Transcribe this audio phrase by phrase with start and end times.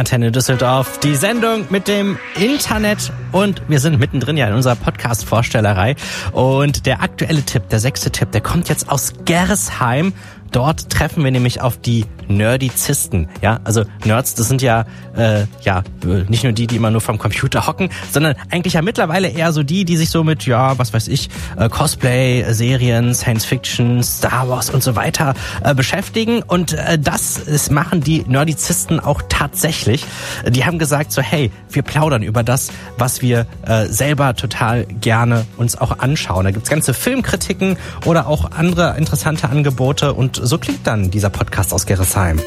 [0.00, 5.94] Antenne Düsseldorf, die Sendung mit dem Internet und wir sind mittendrin ja in unserer Podcast-Vorstellerei.
[6.32, 10.14] Und der aktuelle Tipp, der sechste Tipp, der kommt jetzt aus Gersheim
[10.52, 13.28] Dort treffen wir nämlich auf die Nerdizisten.
[13.42, 14.84] Ja, also Nerds, das sind ja
[15.16, 19.28] äh, ja nicht nur die, die immer nur vom Computer hocken, sondern eigentlich ja mittlerweile
[19.28, 23.44] eher so die, die sich so mit ja, was weiß ich, äh, Cosplay, Serien, Science
[23.44, 26.42] Fiction, Star Wars und so weiter äh, beschäftigen.
[26.42, 30.04] Und äh, das ist, machen die Nerdizisten auch tatsächlich.
[30.48, 35.46] Die haben gesagt so, hey, wir plaudern über das, was wir äh, selber total gerne
[35.56, 36.44] uns auch anschauen.
[36.44, 41.72] Da gibt's ganze Filmkritiken oder auch andere interessante Angebote und so klingt dann dieser Podcast
[41.72, 42.40] aus Gerresheim.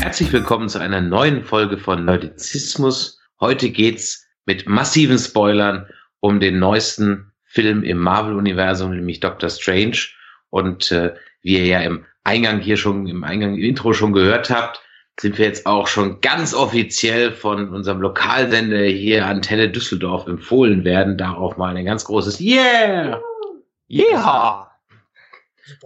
[0.00, 3.20] Herzlich willkommen zu einer neuen Folge von Nerdizismus.
[3.38, 5.86] Heute geht's mit massiven Spoilern
[6.18, 9.98] um den neuesten Film im Marvel-Universum, nämlich Doctor Strange.
[10.50, 14.50] Und äh, wie ihr ja im Eingang hier schon, im Eingang, im Intro schon gehört
[14.50, 14.80] habt,
[15.18, 21.18] sind wir jetzt auch schon ganz offiziell von unserem Lokalsender hier Antenne Düsseldorf empfohlen werden.
[21.18, 23.20] Darauf mal ein ganz großes Yeah!
[23.88, 24.70] Yeah!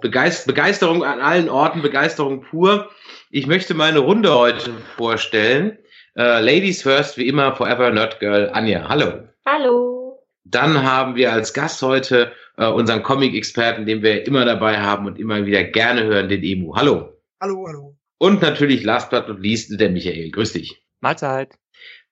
[0.03, 2.91] Begeist Begeisterung an allen Orten, Begeisterung pur.
[3.31, 5.79] Ich möchte meine Runde heute vorstellen.
[6.17, 8.86] Uh, Ladies first, wie immer, Forever Nerd Girl, Anja.
[8.86, 9.27] Hallo.
[9.47, 10.23] Hallo.
[10.45, 15.19] Dann haben wir als Gast heute äh, unseren Comic-Experten, den wir immer dabei haben und
[15.19, 16.75] immer wieder gerne hören, den Emu.
[16.77, 17.13] Hallo.
[17.41, 17.97] Hallo, hallo.
[18.19, 20.31] Und natürlich last but not least der Michael.
[20.31, 20.83] Grüß dich.
[21.01, 21.59] Mahlzeit.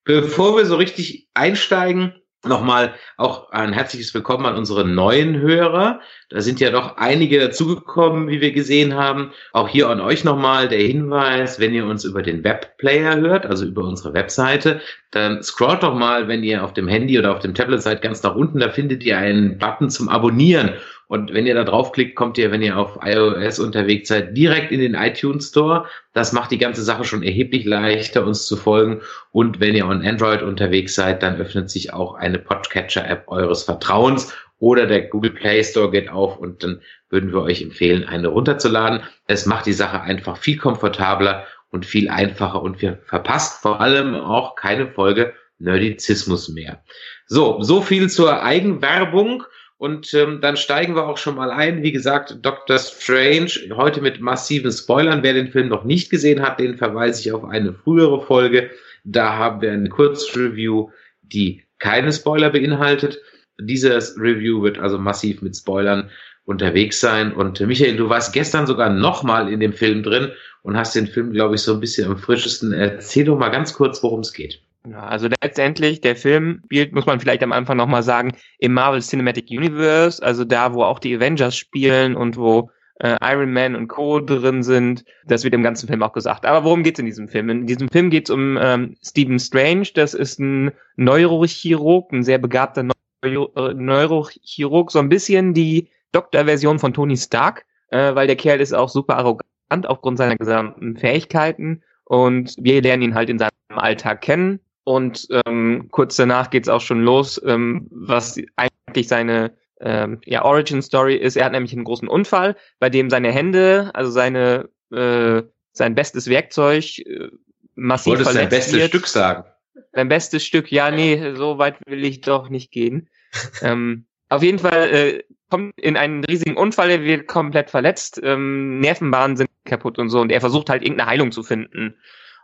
[0.05, 6.01] Bevor wir so richtig einsteigen, Nochmal auch ein herzliches Willkommen an unsere neuen Hörer.
[6.29, 9.31] Da sind ja doch einige dazugekommen, wie wir gesehen haben.
[9.53, 13.65] Auch hier an euch nochmal der Hinweis, wenn ihr uns über den Webplayer hört, also
[13.65, 14.81] über unsere Webseite,
[15.13, 18.25] dann scrollt doch mal, wenn ihr auf dem Handy oder auf dem Tablet seid, ganz
[18.25, 20.73] nach unten, da findet ihr einen Button zum Abonnieren.
[21.13, 24.81] Und wenn ihr da draufklickt, kommt ihr, wenn ihr auf iOS unterwegs seid, direkt in
[24.81, 25.85] den iTunes Store.
[26.15, 29.03] Das macht die ganze Sache schon erheblich leichter, uns zu folgen.
[29.31, 34.35] Und wenn ihr on Android unterwegs seid, dann öffnet sich auch eine Podcatcher-App eures Vertrauens
[34.59, 36.81] oder der Google Play Store geht auf und dann
[37.11, 39.03] würden wir euch empfehlen, eine runterzuladen.
[39.27, 44.15] Es macht die Sache einfach viel komfortabler und viel einfacher und wir verpasst vor allem
[44.15, 46.83] auch keine Folge Nerdizismus mehr.
[47.27, 49.45] So, so viel zur Eigenwerbung.
[49.83, 51.83] Und ähm, dann steigen wir auch schon mal ein.
[51.83, 55.25] Wie gesagt, Doctor Strange, heute mit massiven Spoilern.
[55.25, 58.71] Wer den Film noch nicht gesehen hat, den verweise ich auf eine frühere Folge.
[59.03, 60.91] Da haben wir ein Kurzreview,
[61.23, 63.19] die keine Spoiler beinhaltet.
[63.61, 66.11] Dieses Review wird also massiv mit Spoilern
[66.45, 67.33] unterwegs sein.
[67.33, 70.31] Und äh, Michael, du warst gestern sogar nochmal in dem Film drin
[70.63, 72.73] und hast den Film, glaube ich, so ein bisschen am frischesten.
[72.73, 74.63] Erzähl doch mal ganz kurz, worum es geht.
[74.89, 79.01] Ja, also letztendlich, der Film spielt, muss man vielleicht am Anfang nochmal sagen, im Marvel
[79.01, 83.89] Cinematic Universe, also da, wo auch die Avengers spielen und wo äh, Iron Man und
[83.89, 84.21] Co.
[84.21, 85.05] drin sind.
[85.27, 86.47] Das wird im ganzen Film auch gesagt.
[86.47, 87.49] Aber worum geht's in diesem Film?
[87.49, 89.89] In diesem Film geht's um ähm, Stephen Strange.
[89.95, 92.85] Das ist ein Neurochirurg, ein sehr begabter
[93.23, 98.61] Neuro äh, Neurochirurg, so ein bisschen die Doktorversion von Tony Stark, äh, weil der Kerl
[98.61, 101.83] ist auch super arrogant aufgrund seiner gesamten Fähigkeiten.
[102.05, 104.61] Und wir lernen ihn halt in seinem Alltag kennen.
[104.85, 110.83] Und ähm, kurz danach geht's auch schon los, ähm, was eigentlich seine ähm, ja, Origin
[110.83, 111.37] Story ist.
[111.37, 116.29] Er hat nämlich einen großen Unfall, bei dem seine Hände, also seine äh, sein bestes
[116.29, 117.29] Werkzeug äh,
[117.75, 118.89] massiv Wolltest verletzt sein bestes wird.
[118.89, 119.45] Stück sagen?
[119.93, 123.09] Sein bestes Stück, ja, nee, so weit will ich doch nicht gehen.
[123.63, 128.81] ähm, auf jeden Fall äh, kommt in einen riesigen Unfall, er wird komplett verletzt, ähm,
[128.81, 131.97] Nervenbahnen sind kaputt und so und er versucht halt irgendeine Heilung zu finden.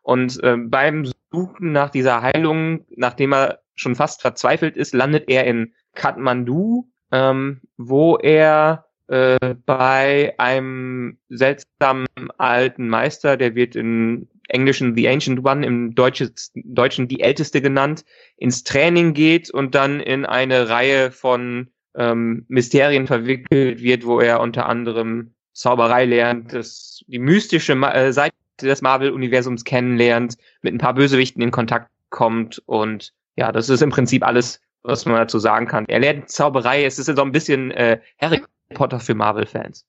[0.03, 5.45] Und äh, beim Suchen nach dieser Heilung, nachdem er schon fast verzweifelt ist, landet er
[5.45, 12.07] in Kathmandu, ähm, wo er äh, bei einem seltsamen
[12.37, 18.05] alten Meister, der wird im Englischen The Ancient One, im Deutschen, Deutschen die Älteste genannt,
[18.37, 24.41] ins Training geht und dann in eine Reihe von ähm, Mysterien verwickelt wird, wo er
[24.41, 28.37] unter anderem Zauberei lernt, das, die mystische äh, Seite
[28.67, 33.91] des Marvel-Universums kennenlernt, mit ein paar Bösewichten in Kontakt kommt und ja, das ist im
[33.91, 35.85] Prinzip alles, was man dazu sagen kann.
[35.89, 38.43] Er lernt Zauberei, es ist so ein bisschen äh, Harry
[38.75, 39.85] Potter für Marvel-Fans.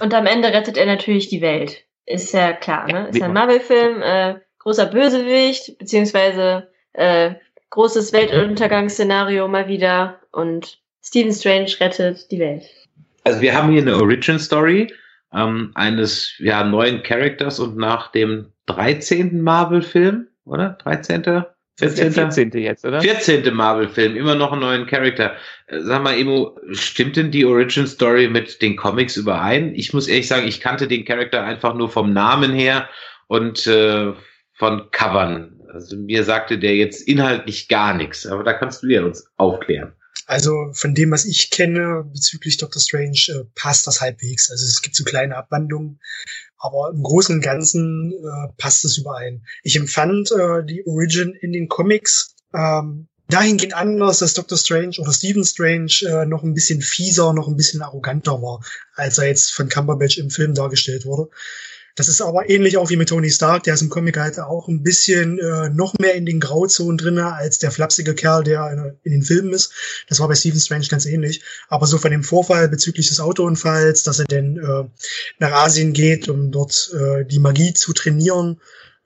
[0.00, 1.84] Und am Ende rettet er natürlich die Welt.
[2.06, 3.08] Ist ja klar, ne?
[3.08, 7.34] Ist ja ein Marvel-Film, äh, großer Bösewicht, beziehungsweise äh,
[7.70, 12.64] großes Weltuntergangsszenario mal wieder und Stephen Strange rettet die Welt.
[13.24, 14.92] Also wir haben hier eine Origin Story
[15.34, 19.42] ähm, eines ja, neuen Charakters und nach dem 13.
[19.42, 20.76] Marvel-Film, oder?
[20.82, 21.44] 13.
[21.78, 22.12] 14.
[22.12, 22.50] 14.
[22.52, 23.00] jetzt, oder?
[23.00, 23.54] 14.
[23.54, 25.34] Marvel-Film, immer noch einen neuen Charakter.
[25.66, 29.74] Äh, sag mal, Emo, stimmt denn die Origin Story mit den Comics überein?
[29.74, 32.88] Ich muss ehrlich sagen, ich kannte den Charakter einfach nur vom Namen her
[33.26, 34.12] und äh,
[34.52, 35.58] von Covern.
[35.72, 39.94] Also mir sagte der jetzt inhaltlich gar nichts, aber da kannst du ja uns aufklären.
[40.32, 44.50] Also von dem, was ich kenne bezüglich Doctor Strange, äh, passt das halbwegs.
[44.50, 46.00] Also es gibt so kleine Abwandlungen,
[46.56, 49.44] aber im Großen und Ganzen äh, passt es überein.
[49.62, 55.12] Ich empfand äh, die Origin in den Comics ähm, dahingehend anders, dass Doctor Strange oder
[55.12, 58.64] Stephen Strange äh, noch ein bisschen fieser, noch ein bisschen arroganter war,
[58.94, 61.28] als er jetzt von Cumberbatch im Film dargestellt wurde.
[61.94, 64.68] Das ist aber ähnlich auch wie mit Tony Stark, der ist im Comic halt auch
[64.68, 68.98] ein bisschen äh, noch mehr in den Grauzonen drinne als der flapsige Kerl, der in,
[69.02, 69.72] in, den Filmen ist.
[70.08, 71.42] Das war bei Stephen Strange ganz ähnlich.
[71.68, 74.84] Aber so von dem Vorfall bezüglich des Autounfalls, dass er denn äh,
[75.38, 78.58] nach Asien geht, um dort äh, die Magie zu trainieren,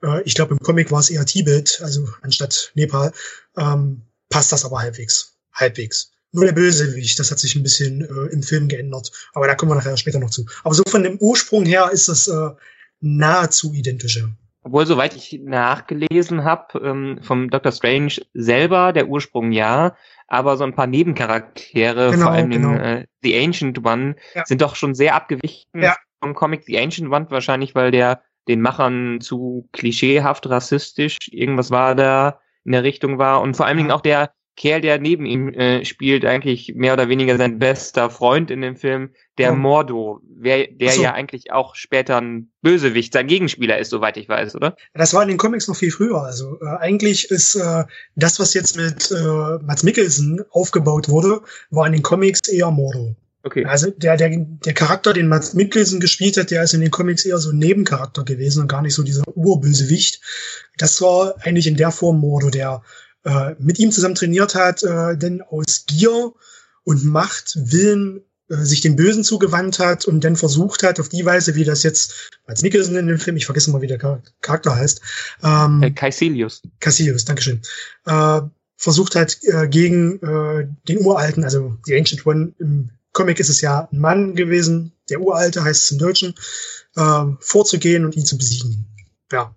[0.03, 3.11] äh, ich glaube im Comic war es eher Tibet, also anstatt Nepal,
[3.57, 5.33] ähm, passt das aber halbwegs.
[5.53, 6.11] Halbwegs.
[6.31, 9.11] Nur der Bösewicht, das hat sich ein bisschen äh, im Film geändert.
[9.33, 10.45] Aber da kommen wir nachher später noch zu.
[10.63, 12.49] Aber so von dem Ursprung her ist das äh,
[12.99, 14.33] nahezu identische.
[14.63, 17.71] Obwohl, soweit ich nachgelesen habe, ähm, vom Dr.
[17.71, 19.95] Strange selber, der Ursprung ja,
[20.27, 22.73] aber so ein paar Nebencharaktere, genau, vor allem genau.
[22.73, 24.45] äh, The Ancient One, ja.
[24.45, 25.95] sind doch schon sehr abgewichen ja.
[26.19, 31.95] vom Comic The Ancient One, wahrscheinlich, weil der den Machern zu klischeehaft rassistisch, irgendwas war
[31.95, 35.49] da in der Richtung war und vor allen Dingen auch der Kerl, der neben ihm
[35.49, 39.55] äh, spielt, eigentlich mehr oder weniger sein bester Freund in dem Film, der oh.
[39.55, 41.03] Mordo, wer, der so.
[41.03, 44.75] ja eigentlich auch später ein Bösewicht, sein Gegenspieler ist, soweit ich weiß, oder?
[44.93, 46.21] Das war in den Comics noch viel früher.
[46.23, 47.85] Also äh, eigentlich ist äh,
[48.15, 53.15] das, was jetzt mit äh, Mats Mikkelsen aufgebaut wurde, war in den Comics eher Mordo.
[53.43, 53.63] Okay.
[53.65, 57.23] Also der, der, der Charakter, den Mats Mikkelsen gespielt hat, der ist in den Comics
[57.23, 60.21] eher so ein Nebencharakter gewesen und gar nicht so dieser Urbösewicht.
[60.77, 62.81] Das war eigentlich in der Form Mordo, der
[63.23, 66.33] äh, mit ihm zusammen trainiert hat, äh, denn aus Gier
[66.83, 71.55] und Macht, Willen sich dem Bösen zugewandt hat und dann versucht hat, auf die Weise,
[71.55, 73.99] wie das jetzt als Nicholson in dem Film, ich vergesse mal, wie der
[74.41, 75.01] Charakter heißt.
[75.43, 76.61] Ähm, äh, Caecilius.
[76.79, 77.61] Caecilius, Dankeschön.
[78.05, 78.41] Äh,
[78.77, 83.61] versucht hat, äh, gegen äh, den Uralten, also die Ancient One, im Comic ist es
[83.61, 86.35] ja ein Mann gewesen, der Uralte heißt es im Deutschen,
[86.95, 88.85] äh, vorzugehen und ihn zu besiegen.
[89.31, 89.53] Ja.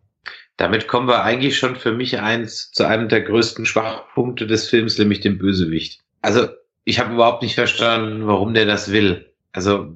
[0.57, 4.99] Damit kommen wir eigentlich schon für mich eins zu einem der größten Schwachpunkte des Films,
[4.99, 6.01] nämlich dem Bösewicht.
[6.21, 6.49] Also
[6.91, 9.33] ich habe überhaupt nicht verstanden, warum der das will.
[9.53, 9.93] Also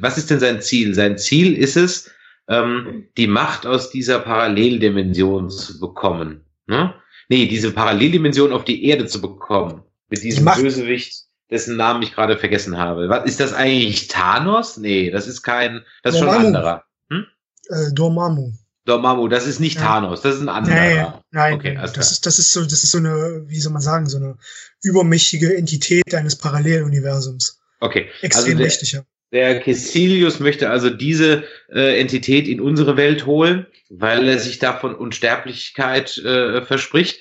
[0.00, 0.94] was ist denn sein Ziel?
[0.94, 2.10] Sein Ziel ist es,
[2.48, 6.44] ähm, die Macht aus dieser Paralleldimension zu bekommen.
[6.66, 6.94] Ne?
[7.28, 9.82] Nee, diese Paralleldimension auf die Erde zu bekommen.
[10.10, 13.08] Mit diesem Bösewicht, dessen Namen ich gerade vergessen habe.
[13.08, 14.76] Was, ist das eigentlich Thanos?
[14.76, 16.40] Nee, das ist kein, das ist Dormammu.
[16.40, 16.84] schon ein anderer.
[17.10, 17.26] Hm?
[17.70, 18.52] Äh, Dormammu.
[18.86, 19.82] Dormammu, das ist nicht ja.
[19.82, 20.74] Thanos, das ist ein anderer.
[20.74, 23.82] Nein, nein, okay, das ist, das ist so, das ist so eine, wie soll man
[23.82, 24.36] sagen, so eine
[24.82, 27.60] übermächtige Entität eines Paralleluniversums.
[27.80, 28.08] Okay.
[28.20, 29.02] Extrem also der, mächtig, ja.
[29.32, 34.94] Der Caecilius möchte also diese äh, Entität in unsere Welt holen, weil er sich davon
[34.94, 37.20] Unsterblichkeit äh, verspricht.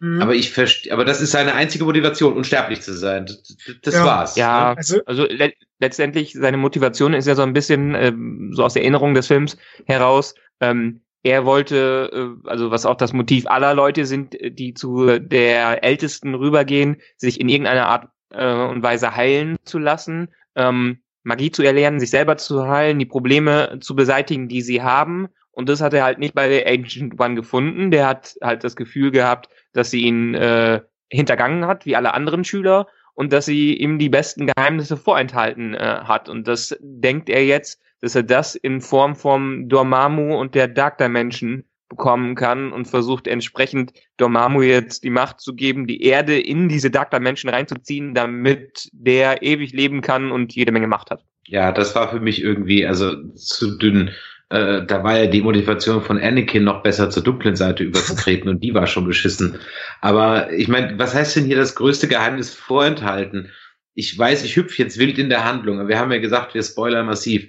[0.00, 0.20] Mhm.
[0.20, 3.26] Aber ich verstehe, aber das ist seine einzige Motivation, unsterblich zu sein.
[3.26, 4.04] Das, das ja.
[4.04, 4.36] war's.
[4.36, 4.76] Ja, ne?
[4.76, 8.82] also, also le letztendlich seine Motivation ist ja so ein bisschen ähm, so aus der
[8.82, 9.56] Erinnerung des Films
[9.86, 10.34] heraus.
[10.60, 12.10] Ähm, er wollte,
[12.44, 16.98] äh, also was auch das Motiv aller Leute sind, äh, die zu der Ältesten rübergehen,
[17.16, 22.10] sich in irgendeiner Art äh, und Weise heilen zu lassen, ähm, Magie zu erlernen, sich
[22.10, 25.28] selber zu heilen, die Probleme zu beseitigen, die sie haben.
[25.52, 27.90] Und das hat er halt nicht bei der Ancient One gefunden.
[27.90, 32.44] Der hat halt das Gefühl gehabt, dass sie ihn äh, hintergangen hat, wie alle anderen
[32.44, 36.28] Schüler, und dass sie ihm die besten Geheimnisse vorenthalten äh, hat.
[36.28, 40.98] Und das denkt er jetzt, dass er das in Form vom Dormammu und der Dark
[40.98, 46.68] Dimension bekommen kann und versucht entsprechend Dormammu jetzt die Macht zu geben, die Erde in
[46.68, 51.24] diese Dark Dimension reinzuziehen, damit der ewig leben kann und jede Menge Macht hat.
[51.46, 54.10] Ja, das war für mich irgendwie also zu dünn.
[54.48, 58.60] Äh, da war ja die Motivation von Anakin noch besser zur dunklen Seite überzutreten und
[58.62, 59.58] die war schon beschissen.
[60.00, 63.50] Aber ich meine, was heißt denn hier das größte Geheimnis vorenthalten?
[63.94, 65.86] Ich weiß, ich hüpfe jetzt wild in der Handlung.
[65.86, 67.48] Wir haben ja gesagt, wir spoilern massiv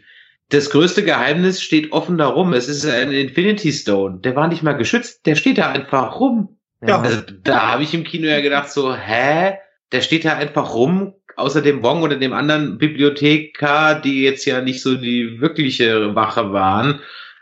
[0.49, 2.53] das größte Geheimnis steht offen darum.
[2.53, 4.19] Es ist ein Infinity Stone.
[4.19, 6.57] Der war nicht mal geschützt, der steht da einfach rum.
[6.85, 7.01] Ja.
[7.01, 9.57] Also, da habe ich im Kino ja gedacht, so, hä?
[9.91, 14.61] Der steht da einfach rum, außer dem Wong oder dem anderen Bibliothekar, die jetzt ja
[14.61, 16.99] nicht so die wirkliche Wache waren.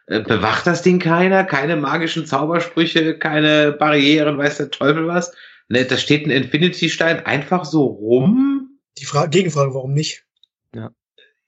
[0.08, 1.44] Äh, bewacht das Ding keiner?
[1.46, 5.34] Keine magischen Zaubersprüche, keine Barrieren, weiß der Teufel was?
[5.70, 8.80] Ne, da steht ein Infinity-Stein einfach so rum.
[8.98, 10.26] Die Frage, Gegenfrage, warum nicht?
[10.76, 10.92] Ja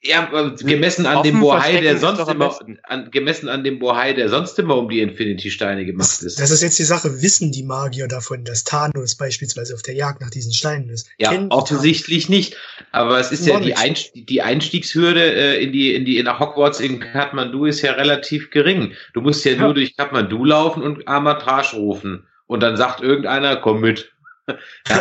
[0.07, 0.29] Ja,
[0.62, 4.77] gemessen an dem Bohai, der sonst immer, an, gemessen an dem Bohai, der sonst immer
[4.77, 6.39] um die Infinity-Steine gemacht ist.
[6.39, 7.21] Das ist jetzt die Sache.
[7.21, 11.09] Wissen die Magier davon, dass Thanos beispielsweise auf der Jagd nach diesen Steinen ist?
[11.17, 12.55] Ja, Kennen offensichtlich nicht.
[12.91, 16.79] Aber es ist ja die, Einstieg, die Einstiegshürde äh, in die, in die, nach Hogwarts
[16.79, 18.93] in Kathmandu ist ja relativ gering.
[19.13, 19.62] Du musst ja, ja.
[19.62, 22.27] nur durch Kathmandu laufen und Amatrash rufen.
[22.47, 24.12] Und dann sagt irgendeiner, komm mit.
[24.47, 24.55] Ja.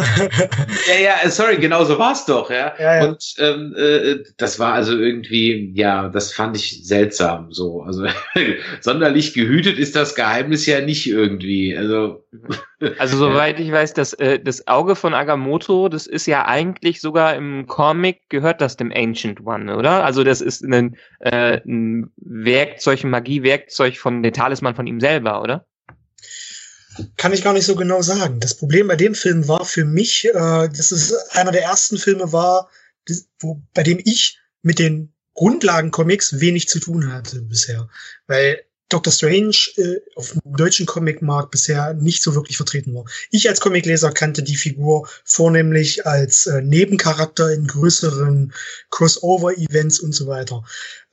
[0.88, 2.74] ja, ja, sorry, genau so war es doch, ja.
[2.78, 3.08] ja, ja.
[3.08, 7.82] Und ähm, äh, das war also irgendwie, ja, das fand ich seltsam so.
[7.82, 8.06] Also
[8.80, 11.76] sonderlich gehütet ist das Geheimnis ja nicht irgendwie.
[11.76, 12.24] Also,
[12.98, 17.34] also soweit ich weiß, das, äh, das Auge von Agamotto, das ist ja eigentlich sogar
[17.34, 20.04] im Comic, gehört das dem Ancient One, oder?
[20.04, 25.42] Also das ist ein, äh, ein Werkzeug, ein Magiewerkzeug von der Talisman von ihm selber,
[25.42, 25.66] oder?
[27.16, 28.40] Kann ich gar nicht so genau sagen.
[28.40, 32.32] Das Problem bei dem Film war für mich, äh, dass es einer der ersten Filme
[32.32, 32.68] war,
[33.40, 37.88] wo, bei dem ich mit den Grundlagencomics wenig zu tun hatte bisher.
[38.26, 43.04] Weil Doctor Strange äh, auf dem deutschen Comicmarkt bisher nicht so wirklich vertreten war.
[43.30, 48.52] Ich als Comicleser kannte die Figur vornehmlich als äh, Nebencharakter in größeren
[48.90, 50.64] Crossover-Events und so weiter.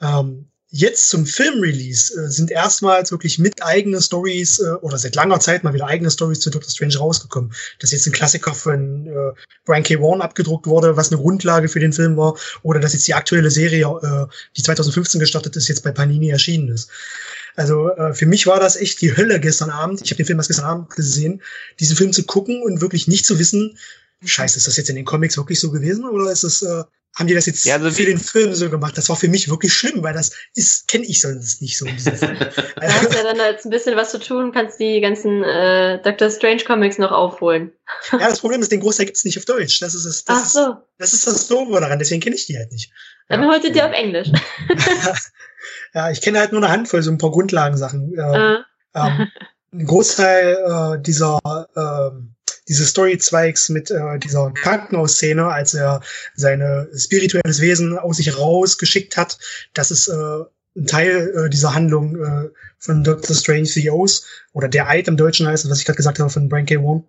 [0.02, 5.40] Ähm, jetzt zum Filmrelease äh, sind erstmals wirklich mit eigene Stories äh, oder seit langer
[5.40, 7.54] Zeit mal wieder eigene Stories zu Doctor Strange rausgekommen.
[7.80, 9.34] Das ist jetzt ein Klassiker von äh,
[9.66, 10.00] Brian K.
[10.00, 13.52] Vaughan abgedruckt wurde, was eine Grundlage für den Film war, oder dass jetzt die aktuelle
[13.52, 16.90] Serie, äh, die 2015 gestartet ist, jetzt bei Panini erschienen ist.
[17.58, 20.02] Also äh, für mich war das echt die Hölle gestern Abend.
[20.02, 21.42] Ich habe den Film erst gestern Abend gesehen,
[21.82, 23.78] diesen Film zu gucken und wirklich nicht zu wissen,
[24.24, 26.84] Scheiße, ist das jetzt in den Comics wirklich so gewesen oder ist es äh,
[27.16, 28.98] haben die das jetzt ja, also für den Film so gemacht?
[28.98, 31.86] Das war für mich wirklich schlimm, weil das ist kenne ich sonst nicht so.
[31.86, 36.30] da hast ja dann jetzt ein bisschen was zu tun, kannst die ganzen äh, Doctor
[36.30, 37.74] Strange Comics noch aufholen.
[38.14, 39.80] ja, das Problem ist, den Großteil gibt's nicht auf Deutsch.
[39.82, 40.24] Das ist das.
[40.24, 40.60] das Ach so.
[40.60, 42.00] Ist, das ist das Doofe daran.
[42.00, 42.92] Deswegen kenne ich die halt nicht.
[43.28, 43.50] Dann ja.
[43.50, 44.30] heute die auf Englisch.
[45.94, 48.14] ja, ich kenne halt nur eine Handvoll so ein paar Grundlagensachen.
[48.18, 48.64] Äh, uh.
[48.96, 49.28] ähm,
[49.74, 51.40] ein Großteil äh, dieser
[51.76, 52.36] ähm,
[52.68, 56.02] diese Story-Zweigs mit äh, dieser Krankenhausszene, als er
[56.36, 59.38] seine spirituelles Wesen aus sich rausgeschickt hat.
[59.74, 60.44] Das ist äh,
[60.76, 62.50] ein Teil äh, dieser Handlung äh,
[62.80, 66.30] von Doctor Strange CEOs oder der Eid im Deutschen heißt, was ich gerade gesagt habe
[66.30, 66.78] von Brian K.
[66.78, 67.04] Vaughan.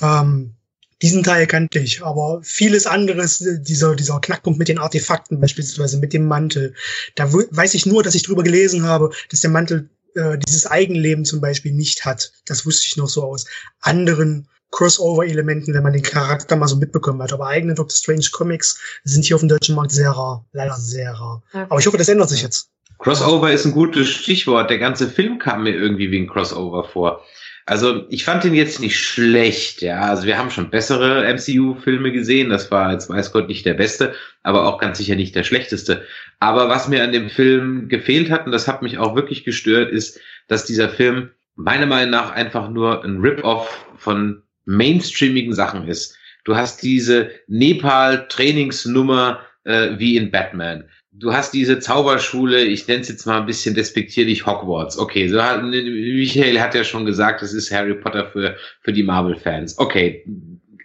[0.00, 0.54] Ähm,
[1.02, 5.98] diesen Teil kannte ich, aber vieles anderes, äh, dieser, dieser Knackpunkt mit den Artefakten, beispielsweise
[5.98, 6.74] mit dem Mantel,
[7.14, 11.24] da weiß ich nur, dass ich drüber gelesen habe, dass der Mantel äh, dieses Eigenleben
[11.24, 12.32] zum Beispiel nicht hat.
[12.46, 13.46] Das wusste ich noch so aus
[13.80, 17.32] anderen Crossover-Elementen, wenn man den Charakter mal so mitbekommen hat.
[17.32, 20.46] Aber eigene Doctor Strange Comics sind hier auf dem deutschen Markt sehr rar.
[20.52, 21.42] Leider sehr rar.
[21.50, 21.66] Okay.
[21.68, 22.70] Aber ich hoffe, das ändert sich jetzt.
[22.98, 24.70] Crossover ist ein gutes Stichwort.
[24.70, 27.22] Der ganze Film kam mir irgendwie wie ein Crossover vor.
[27.66, 30.00] Also ich fand ihn jetzt nicht schlecht, ja.
[30.00, 32.50] Also wir haben schon bessere MCU-Filme gesehen.
[32.50, 36.04] Das war jetzt weiß Gott nicht der beste, aber auch ganz sicher nicht der schlechteste.
[36.40, 39.90] Aber was mir an dem Film gefehlt hat, und das hat mich auch wirklich gestört,
[39.92, 46.16] ist, dass dieser Film meiner Meinung nach einfach nur ein Rip-Off von mainstreamigen Sachen ist.
[46.44, 50.84] Du hast diese Nepal-Trainingsnummer äh, wie in Batman.
[51.12, 54.96] Du hast diese Zauberschule, ich nenne es jetzt mal ein bisschen despektierlich Hogwarts.
[54.96, 59.02] Okay, so hat, Michael hat ja schon gesagt, das ist Harry Potter für, für die
[59.02, 59.76] Marvel-Fans.
[59.78, 60.24] Okay,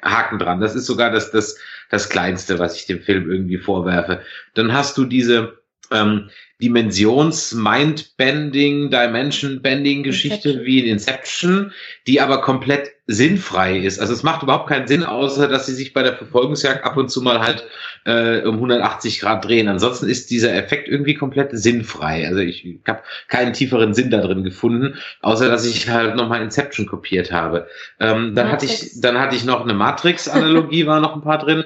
[0.02, 0.60] Haken dran.
[0.60, 1.58] Das ist sogar das, das,
[1.90, 4.22] das Kleinste, was ich dem Film irgendwie vorwerfe.
[4.56, 5.60] Dann hast du diese
[5.92, 6.30] ähm,
[6.62, 11.74] Dimensions-Mind-Bending, Dimension-Bending-Geschichte wie in Inception,
[12.08, 14.00] die aber komplett sinnfrei ist.
[14.00, 17.10] Also es macht überhaupt keinen Sinn, außer dass sie sich bei der Verfolgungsjagd ab und
[17.10, 17.68] zu mal halt
[18.06, 19.68] äh, um 180 Grad drehen.
[19.68, 22.26] Ansonsten ist dieser Effekt irgendwie komplett sinnfrei.
[22.26, 26.42] Also ich, ich habe keinen tieferen Sinn da drin gefunden, außer dass ich halt nochmal
[26.42, 27.68] Inception kopiert habe.
[28.00, 28.52] Ähm, dann Matrix.
[28.52, 31.66] hatte ich, dann hatte ich noch eine Matrix-Analogie, war noch ein paar drin.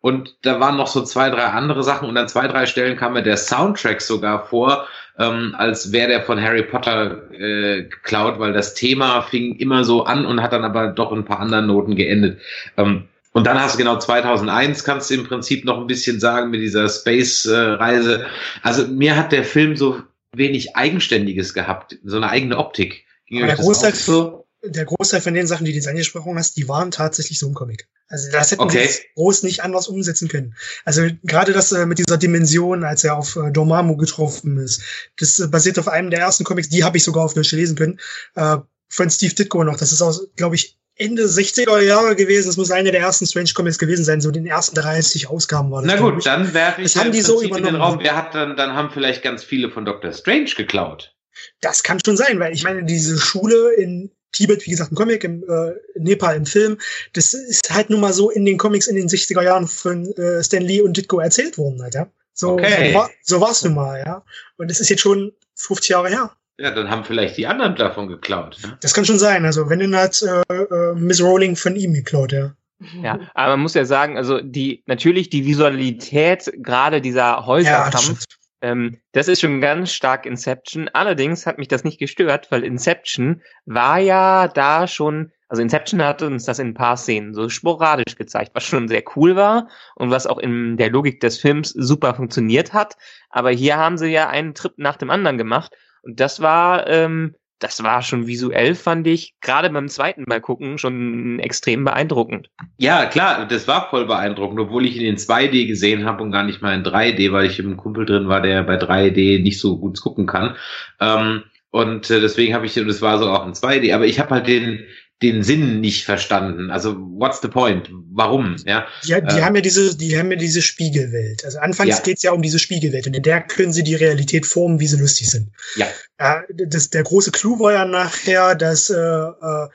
[0.00, 3.12] Und da waren noch so zwei, drei andere Sachen und an zwei, drei Stellen kam
[3.12, 4.86] mir der Soundtrack sogar vor,
[5.18, 10.04] ähm, als wäre der von Harry Potter äh, geklaut, weil das Thema fing immer so
[10.04, 12.40] an und hat dann aber doch ein paar anderen Noten geendet.
[12.78, 16.50] Ähm, und dann hast du genau 2001, kannst du im Prinzip noch ein bisschen sagen
[16.50, 18.26] mit dieser Space-Reise.
[18.62, 20.02] also mir hat der Film so
[20.32, 23.04] wenig Eigenständiges gehabt, so eine eigene Optik.
[23.26, 24.39] Ging der Großteil, so?
[24.62, 27.54] Der Großteil von den Sachen, die du jetzt angesprochen hast, die waren tatsächlich so im
[27.54, 27.88] Comic.
[28.08, 28.86] Also das hätten okay.
[28.88, 30.54] sie groß nicht anders umsetzen können.
[30.84, 34.82] Also gerade das äh, mit dieser Dimension, als er auf äh, Dormammu getroffen ist,
[35.18, 37.76] das äh, basiert auf einem der ersten Comics, die habe ich sogar auf Deutsch lesen
[37.76, 38.00] können,
[38.34, 39.76] äh, von Steve Ditko noch.
[39.76, 42.48] Das ist aus, glaube ich, Ende 60er Jahre gewesen.
[42.48, 44.20] Das muss eine der ersten Strange Comics gewesen sein.
[44.20, 45.94] So den ersten 30 Ausgaben war das.
[45.94, 48.00] Na gut, dann werfe ich das haben die so in den Raum.
[48.02, 50.12] Wer hat dann, dann haben vielleicht ganz viele von Dr.
[50.12, 51.14] Strange geklaut.
[51.62, 55.24] Das kann schon sein, weil ich meine, diese Schule in Tibet, wie gesagt, ein Comic,
[55.24, 56.78] im äh, Nepal im Film.
[57.12, 60.42] Das ist halt nun mal so in den Comics in den 60er Jahren von äh,
[60.42, 62.06] Stan Lee und Ditko erzählt worden, halt, ja.
[62.32, 62.92] So, okay.
[62.92, 64.24] so, war, so warst du mal, ja.
[64.56, 66.30] Und es ist jetzt schon 50 Jahre her.
[66.58, 68.58] Ja, dann haben vielleicht die anderen davon geklaut.
[68.62, 68.76] Ne?
[68.80, 69.46] Das kann schon sein.
[69.46, 72.54] Also wenn dann hat äh, äh, Miss Rowling von ihm geklaut, ja.
[73.02, 78.36] Ja, aber man muss ja sagen, also die natürlich die Visualität gerade dieser Häuserkampf, ja,
[78.62, 80.88] ähm, das ist schon ganz stark Inception.
[80.92, 86.22] Allerdings hat mich das nicht gestört, weil Inception war ja da schon, also Inception hat
[86.22, 90.10] uns das in ein paar Szenen so sporadisch gezeigt, was schon sehr cool war und
[90.10, 92.96] was auch in der Logik des Films super funktioniert hat.
[93.30, 97.34] Aber hier haben sie ja einen Trip nach dem anderen gemacht und das war ähm,
[97.60, 102.48] das war schon visuell, fand ich, gerade beim zweiten Mal gucken, schon extrem beeindruckend.
[102.78, 106.42] Ja, klar, das war voll beeindruckend, obwohl ich ihn in 2D gesehen habe und gar
[106.42, 109.78] nicht mal in 3D, weil ich im Kumpel drin war, der bei 3D nicht so
[109.78, 110.56] gut gucken kann.
[111.00, 114.30] Ähm, und äh, deswegen habe ich, es war so auch in 2D, aber ich habe
[114.30, 114.86] halt den,
[115.22, 116.70] den Sinn nicht verstanden.
[116.70, 117.90] Also what's the point?
[118.12, 118.56] Warum?
[118.64, 121.44] Ja, ja die äh, haben ja diese, die haben ja diese Spiegelwelt.
[121.44, 122.02] Also anfangs ja.
[122.02, 124.96] geht's ja um diese Spiegelwelt und in der können sie die Realität formen, wie sie
[124.96, 125.50] lustig sind.
[125.76, 125.86] Ja.
[126.18, 129.68] ja das, der große Clou war ja nachher, dass äh, äh,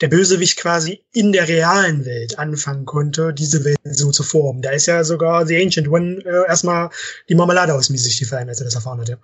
[0.00, 4.62] der Bösewicht quasi in der realen Welt anfangen konnte, diese Welt so zu formen.
[4.62, 6.90] Da ist ja sogar The Ancient One äh, erstmal
[7.28, 9.08] die Marmelade aus Gesicht gefallen, als er das erfahren hat.
[9.08, 9.18] Ja.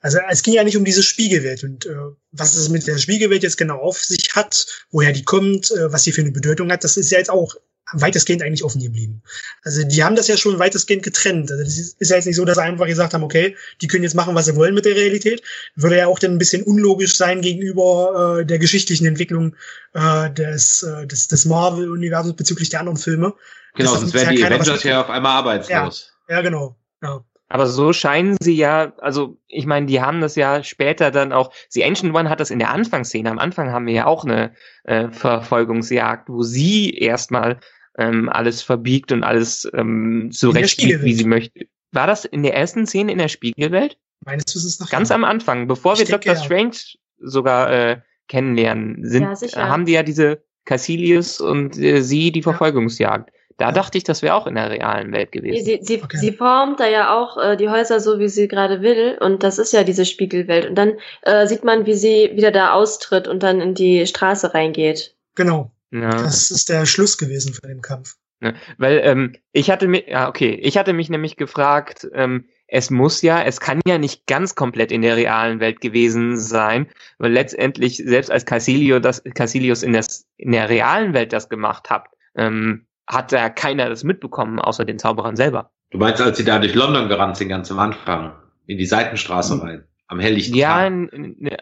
[0.00, 1.94] Also es ging ja nicht um diese Spiegelwelt und äh,
[2.30, 6.04] was es mit der Spiegelwelt jetzt genau auf sich hat, woher die kommt, äh, was
[6.04, 7.56] sie für eine Bedeutung hat, das ist ja jetzt auch
[7.92, 9.22] weitestgehend eigentlich offen geblieben.
[9.62, 11.50] Also die haben das ja schon weitestgehend getrennt.
[11.50, 14.04] Also das ist ja jetzt nicht so, dass sie einfach gesagt haben, okay, die können
[14.04, 15.42] jetzt machen, was sie wollen mit der Realität.
[15.74, 19.56] Würde ja auch dann ein bisschen unlogisch sein gegenüber äh, der geschichtlichen Entwicklung
[19.94, 23.34] äh, des, äh, des, des Marvel-Universums bezüglich der anderen Filme.
[23.74, 26.12] Genau, sonst wären die Avengers ja auf einmal arbeitslos.
[26.28, 26.76] Ja, ja genau.
[27.02, 27.24] Ja.
[27.52, 31.52] Aber so scheinen sie ja, also ich meine, die haben das ja später dann auch,
[31.68, 34.54] The Ancient One hat das in der Anfangsszene, am Anfang haben wir ja auch eine
[34.84, 37.60] äh, Verfolgungsjagd, wo sie erstmal
[37.98, 41.66] ähm, alles verbiegt und alles ähm, zurechtbiegt, wie sie möchte.
[41.92, 43.98] War das in der ersten Szene in der Spiegelwelt?
[44.24, 44.88] Meinst du es noch?
[44.88, 46.36] Ganz am Anfang, bevor ich wir denke, Dr.
[46.36, 46.76] Strange
[47.18, 53.30] sogar äh, kennenlernen, sind, ja, haben die ja diese Cassilius und äh, sie die Verfolgungsjagd.
[53.58, 53.72] Da ja.
[53.72, 55.64] dachte ich, das wäre auch in der realen Welt gewesen.
[55.64, 56.16] Sie, sie, okay.
[56.16, 59.18] sie formt da ja auch äh, die Häuser so, wie sie gerade will.
[59.20, 60.68] Und das ist ja diese Spiegelwelt.
[60.68, 64.54] Und dann äh, sieht man, wie sie wieder da austritt und dann in die Straße
[64.54, 65.14] reingeht.
[65.34, 65.70] Genau.
[65.92, 66.10] Ja.
[66.10, 68.16] Das ist der Schluss gewesen von dem Kampf.
[68.40, 72.90] Ja, weil ähm, ich hatte mich, ja okay, ich hatte mich nämlich gefragt, ähm, es
[72.90, 76.86] muss ja, es kann ja nicht ganz komplett in der realen Welt gewesen sein,
[77.18, 81.90] weil letztendlich selbst als Casilio das, Casilius in, das, in der realen Welt das gemacht
[81.90, 85.70] hat, ähm, hat da keiner das mitbekommen, außer den Zauberern selber.
[85.90, 88.32] Du meinst, als sie da durch London gerannt sind, ganz am Anfang,
[88.66, 90.90] in die Seitenstraße rein, am helllichten Ja,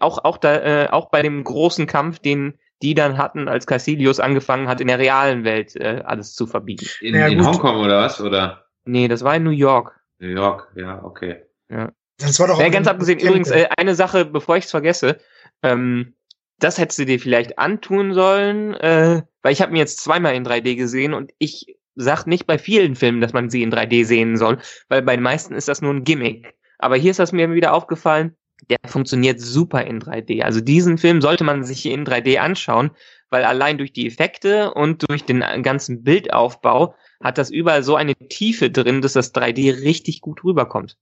[0.00, 4.20] auch, auch, da, äh, auch bei dem großen Kampf, den die dann hatten, als Cassilius
[4.20, 6.86] angefangen hat, in der realen Welt äh, alles zu verbieten.
[7.00, 8.20] In, ja, in Hongkong oder was?
[8.20, 8.66] Oder?
[8.84, 10.00] Nee, das war in New York.
[10.18, 11.42] New York, ja, okay.
[11.68, 11.92] Ja.
[12.18, 15.18] Das war doch ja, ganz abgesehen, übrigens, äh, eine Sache, bevor ich es vergesse,
[15.62, 16.14] ähm,
[16.58, 20.46] das hättest du dir vielleicht antun sollen, äh, weil ich habe mir jetzt zweimal in
[20.46, 24.36] 3D gesehen und ich sag nicht bei vielen Filmen, dass man sie in 3D sehen
[24.36, 26.54] soll, weil bei den meisten ist das nur ein Gimmick.
[26.78, 28.36] Aber hier ist das mir wieder aufgefallen,
[28.68, 30.42] der funktioniert super in 3D.
[30.42, 32.90] Also diesen Film sollte man sich in 3D anschauen,
[33.30, 38.14] weil allein durch die Effekte und durch den ganzen Bildaufbau hat das überall so eine
[38.14, 40.96] Tiefe drin, dass das 3D richtig gut rüberkommt.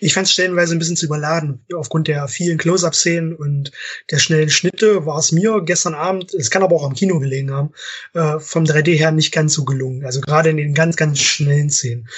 [0.00, 1.64] Ich fand es stellenweise ein bisschen zu überladen.
[1.74, 3.72] Aufgrund der vielen Close-Up-Szenen und
[4.10, 7.50] der schnellen Schnitte war es mir gestern Abend, es kann aber auch am Kino gelegen
[7.50, 7.70] haben,
[8.12, 10.04] äh, vom 3D her nicht ganz so gelungen.
[10.04, 12.08] Also gerade in den ganz, ganz schnellen Szenen.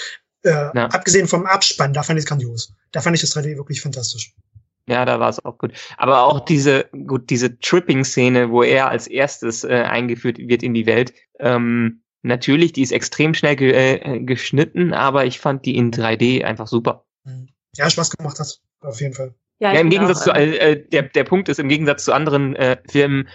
[0.42, 0.86] Äh, ja.
[0.86, 2.72] Abgesehen vom Abspann, da fand ich es grandios.
[2.90, 4.34] Da fand ich das 3D wirklich fantastisch.
[4.86, 5.72] Ja, da war es auch gut.
[5.96, 10.86] Aber auch diese, gut, diese Tripping-Szene, wo er als erstes äh, eingeführt wird in die
[10.86, 15.90] Welt, ähm, natürlich, die ist extrem schnell ge äh, geschnitten, aber ich fand die in
[15.90, 17.06] 3D einfach super.
[17.24, 17.48] Mhm.
[17.76, 19.34] Ja, Spaß gemacht hat, auf jeden Fall.
[19.58, 22.12] Ja, ja im Gegensatz auch, zu, äh, äh, der, der Punkt ist, im Gegensatz zu
[22.12, 23.28] anderen äh, Filmen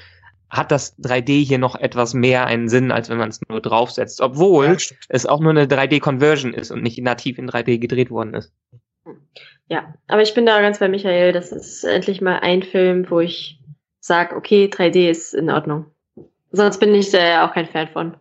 [0.49, 4.19] hat das 3D hier noch etwas mehr einen Sinn, als wenn man es nur draufsetzt,
[4.19, 8.33] obwohl ja, es auch nur eine 3D-Conversion ist und nicht nativ in 3D gedreht worden
[8.33, 8.51] ist.
[9.69, 11.31] Ja, aber ich bin da ganz bei Michael.
[11.31, 13.59] Das ist endlich mal ein Film, wo ich
[13.99, 15.85] sage, okay, 3D ist in Ordnung.
[16.51, 18.17] Sonst bin ich da ja auch kein Fan von.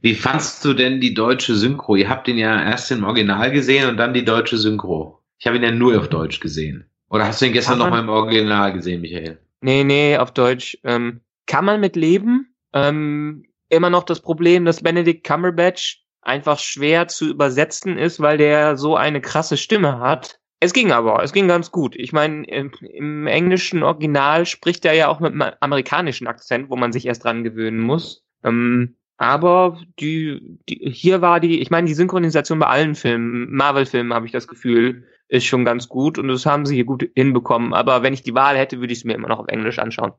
[0.00, 1.94] Wie fandst du denn die deutsche Synchro?
[1.96, 5.22] Ihr habt ihn ja erst im Original gesehen und dann die deutsche Synchro.
[5.38, 6.90] Ich habe ihn ja nur auf Deutsch gesehen.
[7.10, 9.38] Oder hast du ihn gestern noch mal im Original gesehen, Michael?
[9.60, 10.78] Nee, nee, auf Deutsch.
[10.84, 12.54] Ähm, kann man mit leben?
[12.72, 18.76] Ähm, immer noch das Problem, dass Benedict Cumberbatch einfach schwer zu übersetzen ist, weil der
[18.76, 20.40] so eine krasse Stimme hat.
[20.60, 21.94] Es ging aber, es ging ganz gut.
[21.96, 26.76] Ich meine, im, im, englischen Original spricht er ja auch mit einem amerikanischen Akzent, wo
[26.76, 28.24] man sich erst dran gewöhnen muss.
[28.42, 34.12] Ähm, Aber die, die hier war die, ich meine, die Synchronisation bei allen Filmen, Marvel-Filmen
[34.12, 37.74] habe ich das Gefühl, ist schon ganz gut und das haben sie hier gut hinbekommen.
[37.74, 40.12] Aber wenn ich die Wahl hätte, würde ich es mir immer noch auf Englisch anschauen.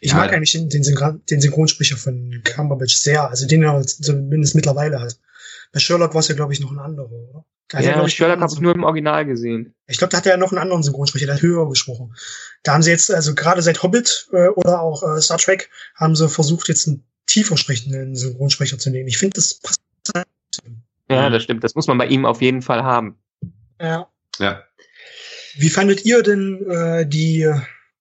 [0.00, 0.16] Ich ja.
[0.16, 5.00] mag eigentlich den, den, Synchron den Synchronsprecher von Cumberbatch sehr, also den er zumindest mittlerweile
[5.00, 5.18] hat.
[5.72, 7.44] Bei Sherlock war es ja, glaube ich, noch ein anderer, oder?
[7.68, 9.74] Da ja, ja Sherlock habe ich nur im Original gesehen.
[9.86, 12.14] Ich glaube, da hat er ja noch einen anderen Synchronsprecher, der hat höher gesprochen.
[12.62, 16.14] Da haben sie jetzt, also gerade seit Hobbit äh, oder auch äh, Star Trek, haben
[16.14, 19.08] sie versucht, jetzt einen tiefer sprechenden Synchronsprecher zu nehmen.
[19.08, 19.80] Ich finde, das passt.
[21.08, 21.62] Ja, das stimmt.
[21.64, 23.16] Das muss man bei ihm auf jeden Fall haben.
[23.80, 24.08] Ja.
[24.38, 24.62] Ja.
[25.56, 27.50] Wie fandet ihr denn äh, die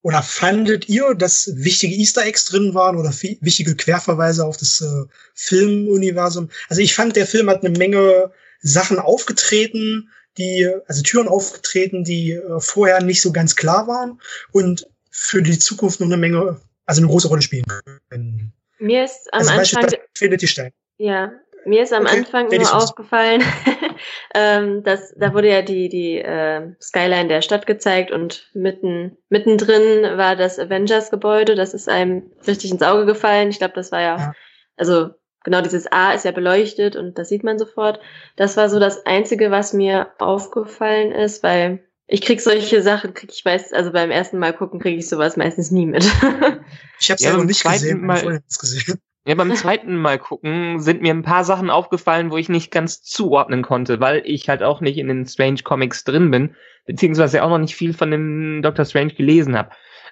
[0.05, 5.05] oder fandet ihr, dass wichtige Easter Eggs drin waren oder wichtige Querverweise auf das äh,
[5.33, 6.51] Filmuniversum?
[6.69, 12.33] Also ich fand, der Film hat eine Menge Sachen aufgetreten, die, also Türen aufgetreten, die
[12.33, 17.01] äh, vorher nicht so ganz klar waren und für die Zukunft noch eine Menge, also
[17.01, 17.65] eine große Rolle spielen
[18.11, 18.53] können.
[18.77, 19.99] Mir ist am also Anfang.
[20.13, 20.71] Infinity Stein.
[20.97, 21.31] Ja,
[21.65, 23.43] mir ist am okay, Anfang nur aufgefallen,
[24.36, 30.17] ähm, dass da wurde ja die die äh, Skyline der Stadt gezeigt und mitten mittendrin
[30.17, 31.56] war das Avengers Gebäude.
[31.56, 33.49] Das ist einem richtig ins Auge gefallen.
[33.49, 34.34] Ich glaube, das war ja, ja,
[34.78, 35.12] also
[35.43, 37.99] genau dieses A ist ja beleuchtet und das sieht man sofort.
[38.36, 43.32] Das war so das einzige, was mir aufgefallen ist, weil ich krieg solche Sachen, krieg
[43.32, 46.04] ich weiß, also beim ersten Mal gucken kriege ich sowas meistens nie mit.
[46.99, 48.99] ich habe es ja, noch nicht gesehen, Mal, gesehen.
[49.25, 53.01] Ja, beim zweiten Mal gucken sind mir ein paar Sachen aufgefallen, wo ich nicht ganz
[53.01, 57.49] zuordnen konnte, weil ich halt auch nicht in den Strange Comics drin bin, beziehungsweise auch
[57.49, 59.71] noch nicht viel von dem Doctor Strange gelesen habe.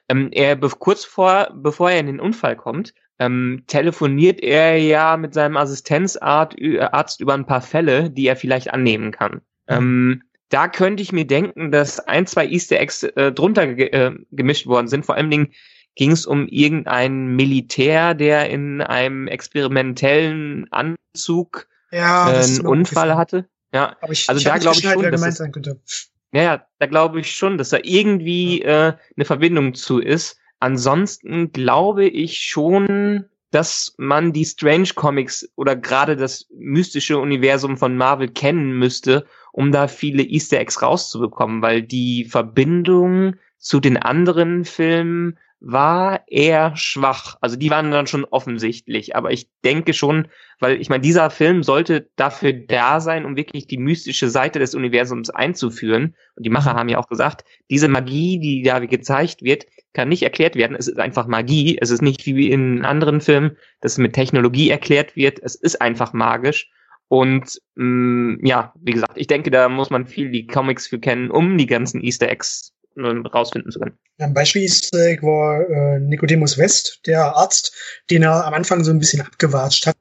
[0.09, 5.33] Ähm, er kurz vor, bevor er in den Unfall kommt, ähm, telefoniert er ja mit
[5.33, 9.33] seinem Assistenzarzt über ein paar Fälle, die er vielleicht annehmen kann.
[9.33, 9.41] Mhm.
[9.69, 14.11] Ähm, da könnte ich mir denken, dass ein, zwei Easter Eggs äh, drunter ge äh,
[14.31, 15.05] gemischt worden sind.
[15.05, 15.53] Vor allen Dingen
[15.95, 23.47] ging es um irgendeinen Militär, der in einem experimentellen Anzug ja, äh, einen Unfall hatte.
[23.73, 27.57] Ja, ich, also ich da glaube ich schon, dass es, ja, da glaube ich schon,
[27.57, 30.37] dass da irgendwie äh, eine Verbindung zu ist.
[30.59, 37.95] Ansonsten glaube ich schon, dass man die Strange Comics oder gerade das mystische Universum von
[37.97, 44.65] Marvel kennen müsste, um da viele Easter Eggs rauszubekommen, weil die Verbindung zu den anderen
[44.65, 47.37] Filmen war eher schwach.
[47.39, 49.15] Also die waren dann schon offensichtlich.
[49.15, 50.27] Aber ich denke schon,
[50.59, 54.75] weil ich meine, dieser Film sollte dafür da sein, um wirklich die mystische Seite des
[54.75, 56.15] Universums einzuführen.
[56.35, 60.23] Und die Macher haben ja auch gesagt, diese Magie, die da gezeigt wird, kann nicht
[60.23, 60.75] erklärt werden.
[60.75, 61.77] Es ist einfach Magie.
[61.79, 65.39] Es ist nicht wie in anderen Filmen, dass es mit Technologie erklärt wird.
[65.41, 66.69] Es ist einfach magisch.
[67.07, 70.99] Und mh, mm, ja, wie gesagt, ich denke, da muss man viel die Comics für
[70.99, 73.97] kennen, um die ganzen Easter Eggs rausfinden zu können.
[74.19, 77.73] Ein Beispiel ist, äh, war äh, Nicodemus West, der Arzt,
[78.09, 79.97] den er am Anfang so ein bisschen abgewatscht hat,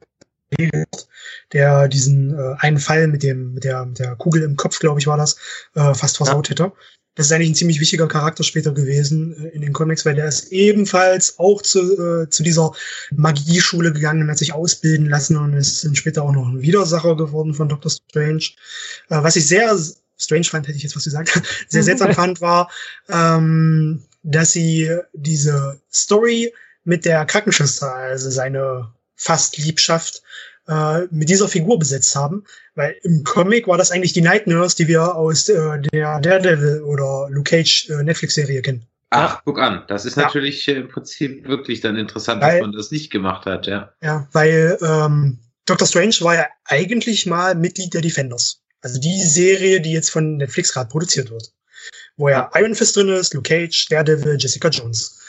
[1.51, 4.99] der diesen äh, einen Fall mit dem mit der mit der Kugel im Kopf, glaube
[4.99, 5.37] ich, war das,
[5.75, 6.51] äh, fast versaut ja.
[6.51, 6.71] hätte.
[7.15, 10.27] Das ist eigentlich ein ziemlich wichtiger Charakter später gewesen äh, in den Comics, weil der
[10.27, 12.71] ist ebenfalls auch zu, äh, zu dieser
[13.11, 17.15] Magieschule gegangen und hat sich ausbilden lassen und ist dann später auch noch ein Widersacher
[17.15, 17.91] geworden von Dr.
[17.91, 18.49] Strange.
[19.09, 19.77] Äh, was ich sehr
[20.17, 22.69] strange fand, hätte ich jetzt was gesagt, sehr seltsam fand, war,
[23.09, 30.21] ähm, dass sie diese Story mit der Krankenschwester, also seine fast Liebschaft,
[30.67, 32.43] äh, mit dieser Figur besetzt haben.
[32.75, 36.83] Weil im Comic war das eigentlich die Night Nurse, die wir aus äh, der Daredevil
[36.83, 38.85] oder Luke Cage äh, Netflix-Serie kennen.
[39.09, 39.83] Ach, guck an.
[39.87, 40.73] Das ist natürlich ja.
[40.73, 43.93] Äh, im Prinzip wirklich dann interessant, weil, dass man das nicht gemacht hat, ja.
[44.01, 48.62] Ja, weil ähm, Doctor Strange war ja eigentlich mal Mitglied der Defenders.
[48.83, 51.53] Also die Serie, die jetzt von Netflix gerade produziert wird.
[52.17, 55.19] Wo ja Iron Fist drin ist, Luke Cage, Daredevil, Jessica Jones.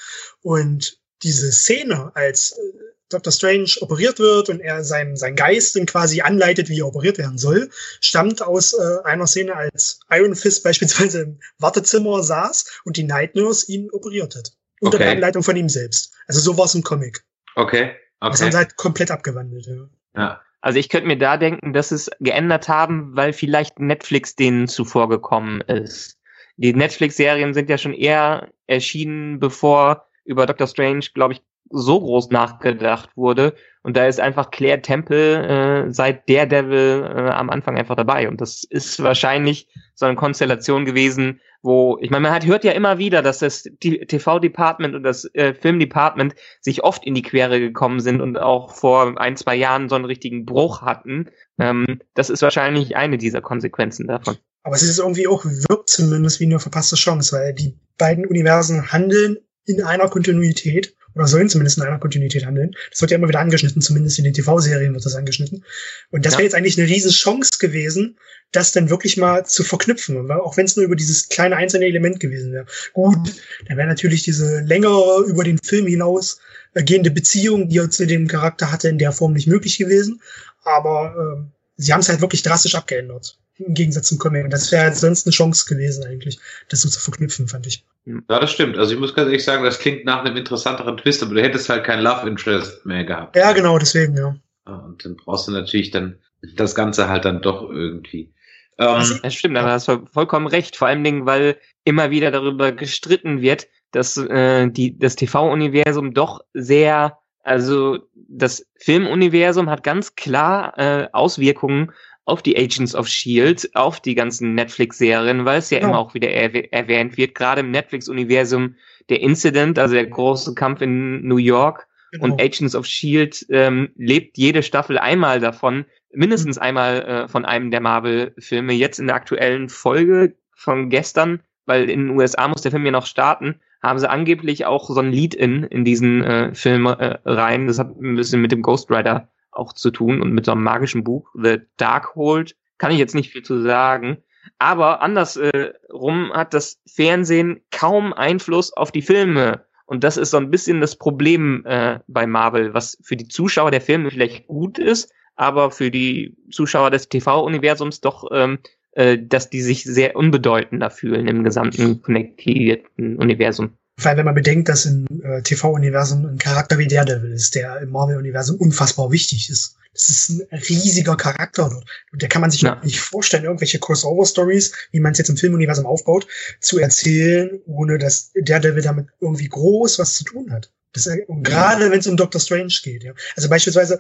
[0.43, 2.63] Und diese Szene, als äh,
[3.09, 3.33] Dr.
[3.33, 7.39] Strange operiert wird und er sein, sein Geist dann quasi anleitet, wie er operiert werden
[7.39, 13.05] soll, stammt aus äh, einer Szene, als Iron Fist beispielsweise im Wartezimmer saß und die
[13.05, 14.53] Night Nurse ihn operiert hat.
[14.81, 15.05] Unter okay.
[15.05, 16.13] der Anleitung von ihm selbst.
[16.27, 17.25] Also so war es im Comic.
[17.55, 17.85] Okay.
[17.85, 17.97] okay.
[18.21, 19.67] Das haben sie halt komplett abgewandelt.
[19.67, 19.89] Ja.
[20.17, 20.43] ja.
[20.65, 25.11] Also ich könnte mir da denken, dass es geändert haben, weil vielleicht Netflix denen zuvor
[25.11, 26.19] gekommen ist.
[26.57, 32.31] Die Netflix-Serien sind ja schon eher erschienen, bevor über Doctor Strange, glaube ich, so groß
[32.31, 33.55] nachgedacht wurde.
[33.83, 38.27] Und da ist einfach Claire Temple äh, seit Daredevil äh, am Anfang einfach dabei.
[38.27, 42.73] Und das ist wahrscheinlich so eine Konstellation gewesen, wo, ich meine, man hat, hört ja
[42.73, 48.01] immer wieder, dass das TV-Department und das äh, Film-Department sich oft in die Quere gekommen
[48.01, 51.31] sind und auch vor ein, zwei Jahren so einen richtigen Bruch hatten.
[51.59, 54.37] Ähm, das ist wahrscheinlich eine dieser Konsequenzen davon.
[54.63, 58.93] Aber es ist irgendwie auch, wirkt zumindest wie eine verpasste Chance, weil die beiden Universen
[58.93, 62.75] handeln in einer Kontinuität oder sollen zumindest in einer Kontinuität handeln.
[62.91, 65.65] Das wird ja immer wieder angeschnitten, zumindest in den TV-Serien wird das angeschnitten.
[66.11, 66.39] Und das ja.
[66.39, 68.17] wäre jetzt eigentlich eine riesen Chance gewesen,
[68.53, 72.21] das dann wirklich mal zu verknüpfen, auch wenn es nur über dieses kleine einzelne Element
[72.21, 72.67] gewesen wäre.
[72.93, 73.19] Gut,
[73.67, 76.39] dann wäre natürlich diese längere über den Film hinaus
[76.75, 80.21] gehende Beziehung, die er zu dem Charakter hatte, in der Form nicht möglich gewesen.
[80.65, 83.39] Aber äh, sie haben es halt wirklich drastisch abgeändert.
[83.59, 84.45] Im Gegensatz zum Comic.
[84.45, 87.85] Und das wäre halt sonst eine Chance gewesen, eigentlich, das so zu verknüpfen, fand ich.
[88.05, 88.77] Ja, das stimmt.
[88.77, 91.69] Also ich muss ganz ehrlich sagen, das klingt nach einem interessanteren Twist, aber du hättest
[91.69, 93.37] halt kein Love Interest mehr gehabt.
[93.37, 94.37] Ja, genau, deswegen, ja.
[94.65, 96.19] Und dann brauchst du natürlich dann
[96.57, 98.33] das Ganze halt dann doch irgendwie.
[98.79, 100.77] Ähm, das stimmt, aber hast vollkommen recht.
[100.77, 106.41] Vor allen Dingen, weil immer wieder darüber gestritten wird, dass äh, die, das TV-Universum doch
[106.53, 111.93] sehr, also das Filmuniversum hat ganz klar äh, Auswirkungen
[112.25, 115.85] auf die Agents of Shield, auf die ganzen Netflix-Serien, weil es ja, ja.
[115.85, 118.77] immer auch wieder erwäh erwähnt wird, gerade im Netflix-Universum
[119.11, 122.25] der Incident, also der große Kampf in New York genau.
[122.25, 127.71] und Agents of Shield ähm, lebt jede Staffel einmal davon, mindestens einmal äh, von einem
[127.71, 128.73] der Marvel-Filme.
[128.73, 132.93] Jetzt in der aktuellen Folge von gestern, weil in den USA muss der Film ja
[132.93, 137.67] noch starten, haben sie angeblich auch so ein Lead-In in diesen äh, Film äh, rein.
[137.67, 140.63] Das hat ein bisschen mit dem Ghost Rider auch zu tun und mit so einem
[140.63, 142.57] magischen Buch, The Darkhold.
[142.79, 144.19] Kann ich jetzt nicht viel zu sagen.
[144.59, 149.65] Aber andersrum hat das Fernsehen kaum Einfluss auf die Filme.
[149.87, 153.71] Und das ist so ein bisschen das Problem äh, bei Marvel, was für die Zuschauer
[153.71, 158.59] der Filme vielleicht gut ist, aber für die Zuschauer des TV-Universums doch, ähm,
[158.95, 163.73] äh, dass die sich sehr unbedeutender fühlen im gesamten connectierten Universum.
[163.99, 167.81] Vor allem, wenn man bedenkt, dass im äh, TV-Universum ein Charakter wie Daredevil ist, der
[167.81, 169.77] im Marvel-Universum unfassbar wichtig ist.
[169.93, 171.85] Das ist ein riesiger Charakter dort.
[172.13, 172.81] Und der kann man sich ja.
[172.83, 176.27] nicht vorstellen, irgendwelche Crossover-Stories, wie man es jetzt im Filmuniversum aufbaut,
[176.61, 180.73] zu erzählen, ohne dass Daredevil damit irgendwie groß was zu tun hat.
[180.95, 181.09] Das,
[181.43, 183.05] gerade wenn es um Doctor Strange geht.
[183.05, 183.13] Ja.
[183.37, 183.99] Also beispielsweise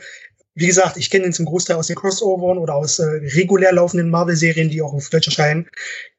[0.54, 4.08] wie gesagt, ich kenne ihn zum Großteil aus den Crossovern oder aus äh, regulär laufenden
[4.10, 5.68] Marvel-Serien, die auch auf Deutsch erscheinen.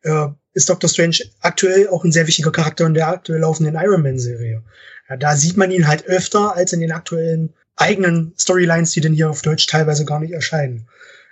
[0.04, 4.02] Äh, ist Doctor Strange aktuell auch ein sehr wichtiger Charakter in der aktuell laufenden Iron
[4.02, 4.64] Man-Serie.
[5.10, 9.14] Ja, da sieht man ihn halt öfter als in den aktuellen eigenen Storylines, die denn
[9.14, 10.88] hier auf Deutsch teilweise gar nicht erscheinen.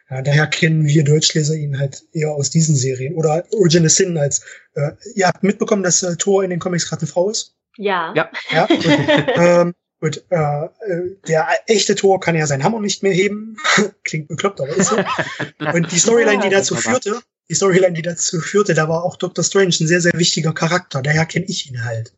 [0.09, 3.15] Ja, daher kennen wir Deutschleser ihn halt eher aus diesen Serien.
[3.15, 6.87] Oder Origin of Sin als, äh, ihr habt mitbekommen, dass äh, Thor in den Comics
[6.87, 7.55] gerade eine Frau ist?
[7.77, 8.13] Ja.
[8.15, 8.29] Ja.
[8.51, 8.67] ja
[9.61, 13.55] ähm, Gut, äh, äh, der echte Tor kann ja seinen Hammer nicht mehr heben.
[14.03, 14.97] Klingt bekloppt, aber ist so.
[15.73, 19.45] Und die Storyline, die dazu führte, die Storyline, die dazu führte, da war auch Dr.
[19.45, 21.01] Strange ein sehr, sehr wichtiger Charakter.
[21.01, 22.13] Daher kenne ich ihn halt.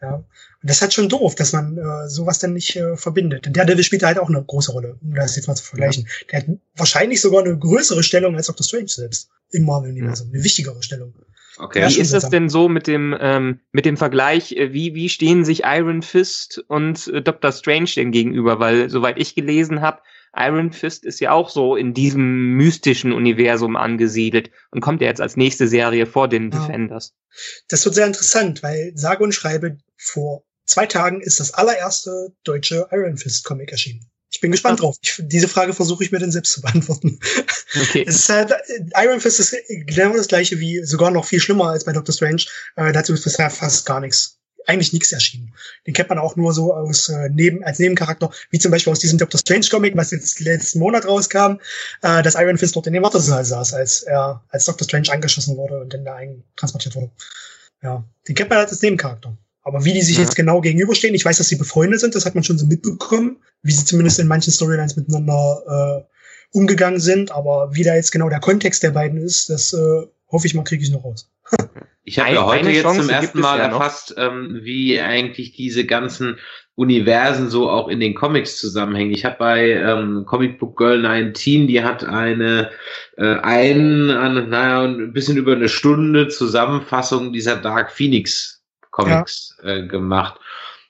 [0.00, 0.14] Ja.
[0.14, 0.26] Und
[0.62, 3.44] das ist halt schon doof, dass man äh, sowas dann nicht äh, verbindet.
[3.44, 6.06] Denn der Devil spielt halt auch eine große Rolle, um das jetzt mal zu vergleichen.
[6.06, 6.26] Ja.
[6.30, 8.64] Der hat wahrscheinlich sogar eine größere Stellung als Dr.
[8.64, 10.30] Strange selbst im Marvel-Universum.
[10.32, 11.12] Eine wichtigere Stellung.
[11.58, 11.88] Okay.
[11.88, 14.52] Wie ist das denn so mit dem ähm, mit dem Vergleich?
[14.52, 18.60] Äh, wie wie stehen sich Iron Fist und äh, Doctor Strange denn gegenüber?
[18.60, 20.02] Weil soweit ich gelesen habe,
[20.36, 25.22] Iron Fist ist ja auch so in diesem mystischen Universum angesiedelt und kommt ja jetzt
[25.22, 26.58] als nächste Serie vor den ja.
[26.58, 27.14] Defenders.
[27.68, 32.86] Das wird sehr interessant, weil sage und schreibe vor zwei Tagen ist das allererste deutsche
[32.90, 34.10] Iron Fist Comic erschienen.
[34.30, 34.96] Ich bin gespannt drauf.
[35.02, 37.18] Ich, diese Frage versuche ich mir dann selbst zu beantworten.
[37.80, 38.04] Okay.
[38.06, 38.52] Es ist halt,
[38.96, 42.42] Iron Fist ist genau das gleiche wie, sogar noch viel schlimmer als bei Doctor Strange.
[42.76, 44.38] Äh, dazu ist bisher fast gar nichts.
[44.66, 45.54] Eigentlich nichts erschienen.
[45.86, 48.98] Den kennt man auch nur so aus äh, neben, als Nebencharakter, wie zum Beispiel aus
[48.98, 51.60] diesem Doctor Strange Comic, was jetzt letzten Monat rauskam,
[52.02, 55.56] äh, dass Iron Fist dort in dem Wartesaal saß, als er als Doctor Strange angeschossen
[55.56, 57.10] wurde und dann da eintransportiert wurde.
[57.82, 59.36] Ja, den kennt man halt als Nebencharakter.
[59.66, 60.22] Aber wie die sich ja.
[60.22, 63.38] jetzt genau gegenüberstehen, ich weiß, dass sie befreundet sind, das hat man schon so mitbekommen,
[63.62, 67.32] wie sie zumindest in manchen Storylines miteinander äh, umgegangen sind.
[67.32, 70.62] Aber wie da jetzt genau der Kontext der beiden ist, das äh, hoffe ich mal,
[70.62, 71.28] kriege ich noch raus.
[72.04, 75.84] ich habe ja heute jetzt Chance zum ersten Mal ja erfasst, ähm, wie eigentlich diese
[75.84, 76.38] ganzen
[76.76, 79.10] Universen so auch in den Comics zusammenhängen.
[79.10, 82.70] Ich habe bei ähm, Comic Book Girl 19, die hat eine
[83.16, 88.55] äh, ein, eine, naja, ein bisschen über eine Stunde Zusammenfassung dieser Dark Phoenix
[88.96, 89.76] Comics ja.
[89.76, 90.40] äh, gemacht.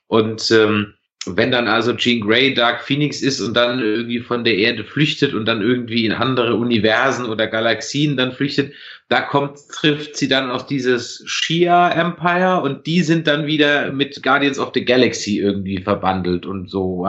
[0.07, 0.95] Und ähm,
[1.27, 5.35] wenn dann also Jean Grey Dark Phoenix ist und dann irgendwie von der Erde flüchtet
[5.35, 8.73] und dann irgendwie in andere Universen oder Galaxien dann flüchtet,
[9.09, 14.21] da kommt, trifft sie dann auf dieses Shia Empire und die sind dann wieder mit
[14.21, 17.07] Guardians of the Galaxy irgendwie verbandelt und so.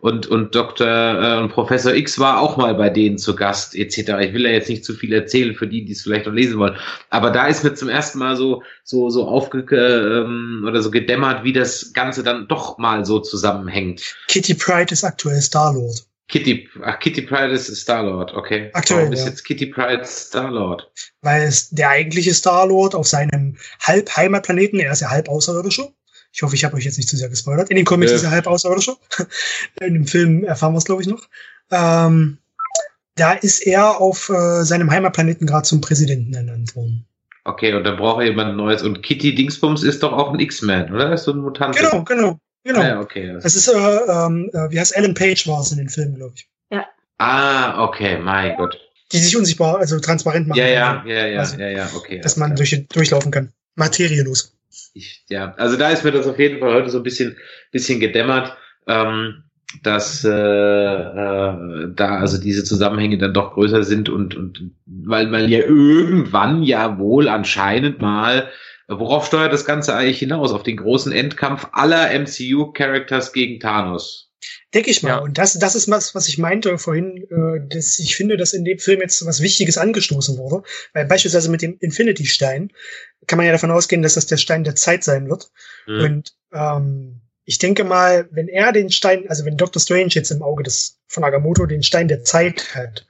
[0.00, 0.86] Und, und Dr.
[0.88, 3.98] Äh, und Professor X war auch mal bei denen zu Gast, etc.
[4.20, 6.58] Ich will ja jetzt nicht zu viel erzählen für die, die es vielleicht noch lesen
[6.58, 6.76] wollen.
[7.10, 11.44] Aber da ist mir zum ersten Mal so, so, so aufge, ähm, oder so gedämmert,
[11.44, 14.16] wie das Ganze dann doch mal so zusammenhängt.
[14.26, 16.06] Kitty Pride ist aktuell Star-Lord.
[16.28, 18.70] Kitty, ach, Kitty Pride ist Star-Lord, okay.
[18.72, 19.30] Aktuell, Warum ist ja.
[19.30, 20.90] jetzt Kitty Pride Star-Lord?
[21.22, 25.92] Weil es der eigentliche Star-Lord auf seinem Halb-Heimatplaneten, er ist ja halb Außerirdischer.
[26.32, 27.70] Ich hoffe, ich habe euch jetzt nicht zu sehr gespoilert.
[27.70, 28.16] In den Comics ja.
[28.16, 28.96] ist er halb außerirdischer.
[29.80, 31.28] In dem Film erfahren wir es, glaube ich, noch.
[31.70, 32.38] Ähm,
[33.14, 37.06] da ist er auf äh, seinem Heimatplaneten gerade zum Präsidenten ernannt worden.
[37.44, 38.82] Okay, und dann braucht er jemand Neues.
[38.82, 41.12] Und Kitty Dingsbums ist doch auch ein X-Man, oder?
[41.12, 41.76] Ist so ein Mutant.
[41.76, 42.80] Genau, genau, genau.
[42.80, 43.32] Ah, ja, okay.
[43.32, 46.16] Das, das ist, äh, ähm, äh, wie heißt Alan Page war es in den Filmen,
[46.16, 46.48] glaube ich.
[46.70, 46.86] Ja.
[47.18, 48.78] Ah, okay, mein Gott.
[49.12, 50.58] Die sich unsichtbar, also transparent machen.
[50.58, 52.20] Ja, ja, ja, ja, also, ja, ja, okay.
[52.20, 53.52] Dass man durch, durchlaufen kann.
[53.76, 54.52] Materielos.
[54.94, 57.36] Ich, ja, also da ist mir das auf jeden Fall heute so ein bisschen,
[57.70, 59.44] bisschen gedämmert, ähm,
[59.82, 65.48] dass äh, äh, da also diese Zusammenhänge dann doch größer sind und, und weil man
[65.48, 68.48] ja irgendwann ja wohl anscheinend mal
[68.88, 70.52] Worauf steuert das Ganze eigentlich hinaus?
[70.52, 74.30] Auf den großen Endkampf aller MCU-Characters gegen Thanos?
[74.74, 75.08] Denke ich mal.
[75.08, 75.18] Ja.
[75.18, 78.64] Und das, das ist was, was ich meinte vorhin, äh, dass ich finde, dass in
[78.64, 80.62] dem Film jetzt was Wichtiges angestoßen wurde.
[80.92, 82.70] Weil beispielsweise mit dem Infinity-Stein
[83.26, 85.50] kann man ja davon ausgehen, dass das der Stein der Zeit sein wird.
[85.86, 86.00] Mhm.
[86.00, 89.80] Und ähm, ich denke mal, wenn er den Stein, also wenn Dr.
[89.80, 93.06] Strange jetzt im Auge des von Agamotto den Stein der Zeit hat,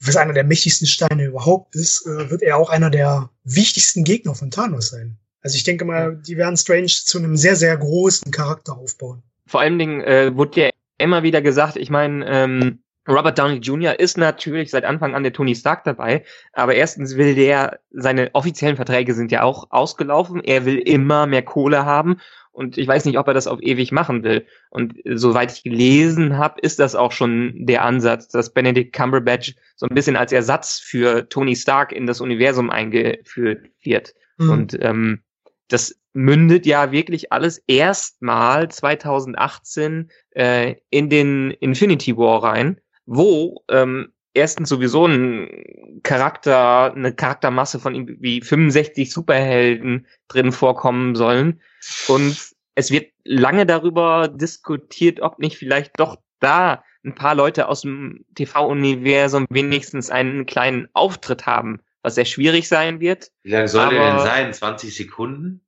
[0.00, 4.34] was einer der mächtigsten Steine überhaupt ist, äh, wird er auch einer der wichtigsten Gegner
[4.34, 5.16] von Thanos sein.
[5.42, 9.22] Also ich denke mal, die werden Strange zu einem sehr, sehr großen Charakter aufbauen.
[9.46, 13.98] Vor allen Dingen äh, wurde ja immer wieder gesagt, ich meine, ähm, Robert Downey Jr.
[13.98, 18.76] ist natürlich seit Anfang an der Tony Stark dabei, aber erstens will der, seine offiziellen
[18.76, 22.20] Verträge sind ja auch ausgelaufen, er will immer mehr Kohle haben
[22.52, 24.46] und ich weiß nicht, ob er das auf ewig machen will.
[24.70, 29.86] Und soweit ich gelesen habe, ist das auch schon der Ansatz, dass Benedict Cumberbatch so
[29.86, 34.14] ein bisschen als Ersatz für Tony Stark in das Universum eingeführt wird.
[34.38, 34.50] Mhm.
[34.50, 35.22] Und ähm,
[35.68, 44.12] das mündet ja wirklich alles erstmal 2018 äh, in den Infinity War rein, wo ähm,
[44.34, 51.60] erstens sowieso ein Charakter, eine Charaktermasse von wie 65 Superhelden drin vorkommen sollen.
[52.08, 52.36] Und
[52.74, 58.24] es wird lange darüber diskutiert, ob nicht vielleicht doch da ein paar Leute aus dem
[58.34, 63.30] TV-Universum wenigstens einen kleinen Auftritt haben, was sehr schwierig sein wird.
[63.42, 64.52] Wie lange soll der denn sein?
[64.52, 65.62] 20 Sekunden?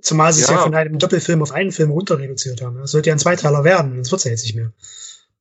[0.00, 0.56] Zumal sie es ja.
[0.56, 2.78] ja von einem Doppelfilm auf einen Film runter reduziert haben.
[2.78, 4.72] Das sollte ja ein Zweiteiler werden, sonst wird's ja jetzt nicht mehr.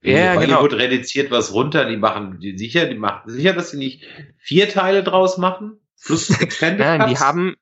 [0.03, 0.61] Ja, genau.
[0.61, 4.03] Hollywood reduziert was runter, die machen die sicher, die machen sicher, dass sie nicht
[4.37, 5.79] vier Teile draus machen.
[6.03, 6.29] Plus
[6.61, 7.55] Nein, die haben,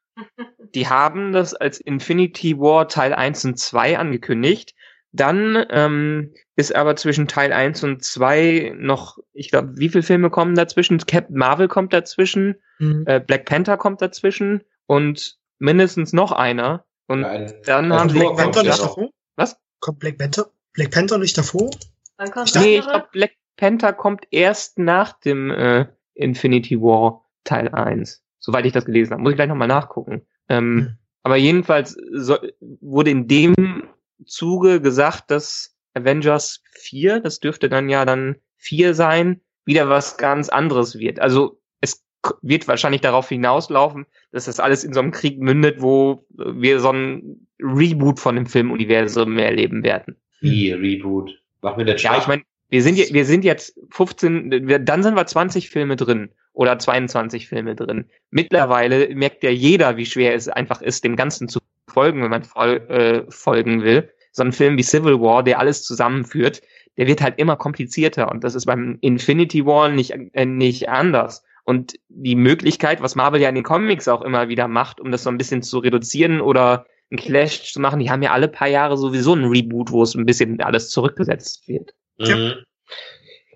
[0.74, 4.74] die haben das als Infinity War Teil 1 und 2 angekündigt.
[5.12, 10.30] Dann ähm, ist aber zwischen Teil 1 und 2 noch, ich glaube, wie viele Filme
[10.30, 11.00] kommen dazwischen?
[11.00, 13.04] Captain Marvel kommt dazwischen, mhm.
[13.08, 16.86] äh, Black Panther kommt dazwischen und mindestens noch einer.
[17.08, 17.54] Und Nein.
[17.66, 19.10] dann also haben Black Panther nicht davor?
[19.36, 19.58] Was?
[19.80, 20.52] Kommt Black Panther?
[20.74, 21.72] Black Panther nicht davor?
[22.20, 27.26] Wann kommt ich nee, ich glaube, Black Panther kommt erst nach dem äh, Infinity War
[27.46, 28.22] Teil 1.
[28.40, 29.22] Soweit ich das gelesen habe.
[29.22, 30.22] Muss ich gleich nochmal nachgucken.
[30.50, 30.98] Ähm, hm.
[31.24, 33.84] Aber jedenfalls so, wurde in dem
[34.26, 40.50] Zuge gesagt, dass Avengers 4, das dürfte dann ja dann 4 sein, wieder was ganz
[40.50, 41.22] anderes wird.
[41.22, 42.06] Also es
[42.42, 46.92] wird wahrscheinlich darauf hinauslaufen, dass das alles in so einem Krieg mündet, wo wir so
[46.92, 50.18] ein Reboot von dem Filmuniversum erleben werden.
[50.42, 51.39] Wie Reboot?
[51.62, 55.16] Mach mir das Ja, ich meine, wir sind, wir sind jetzt 15, wir, dann sind
[55.16, 58.06] wir 20 Filme drin oder 22 Filme drin.
[58.30, 62.44] Mittlerweile merkt ja jeder, wie schwer es einfach ist, dem Ganzen zu folgen, wenn man
[62.44, 64.12] fol äh, folgen will.
[64.32, 66.62] So ein Film wie Civil War, der alles zusammenführt,
[66.98, 71.44] der wird halt immer komplizierter und das ist beim Infinity War nicht, äh, nicht anders.
[71.64, 75.24] Und die Möglichkeit, was Marvel ja in den Comics auch immer wieder macht, um das
[75.24, 78.00] so ein bisschen zu reduzieren oder einen Clash zu machen.
[78.00, 81.68] Die haben ja alle paar Jahre sowieso einen Reboot, wo es ein bisschen alles zurückgesetzt
[81.68, 81.94] wird.
[82.20, 82.54] Mhm.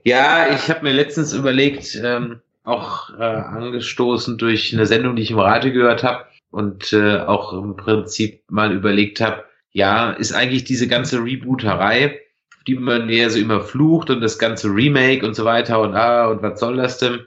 [0.04, 5.32] Ja, ich habe mir letztens überlegt, ähm, auch äh, angestoßen durch eine Sendung, die ich
[5.32, 10.64] im Radio gehört habe und äh, auch im Prinzip mal überlegt habe, ja, ist eigentlich
[10.64, 12.20] diese ganze Rebooterei,
[12.68, 16.28] die man ja so immer flucht und das ganze Remake und so weiter und ah,
[16.28, 17.26] und was soll das denn?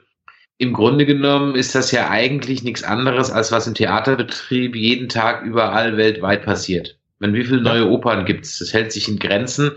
[0.57, 5.43] Im Grunde genommen ist das ja eigentlich nichts anderes, als was im Theaterbetrieb jeden Tag
[5.43, 6.97] überall weltweit passiert.
[7.19, 8.59] Meine, wie viele neue Opern gibt's?
[8.59, 9.71] Das hält sich in Grenzen.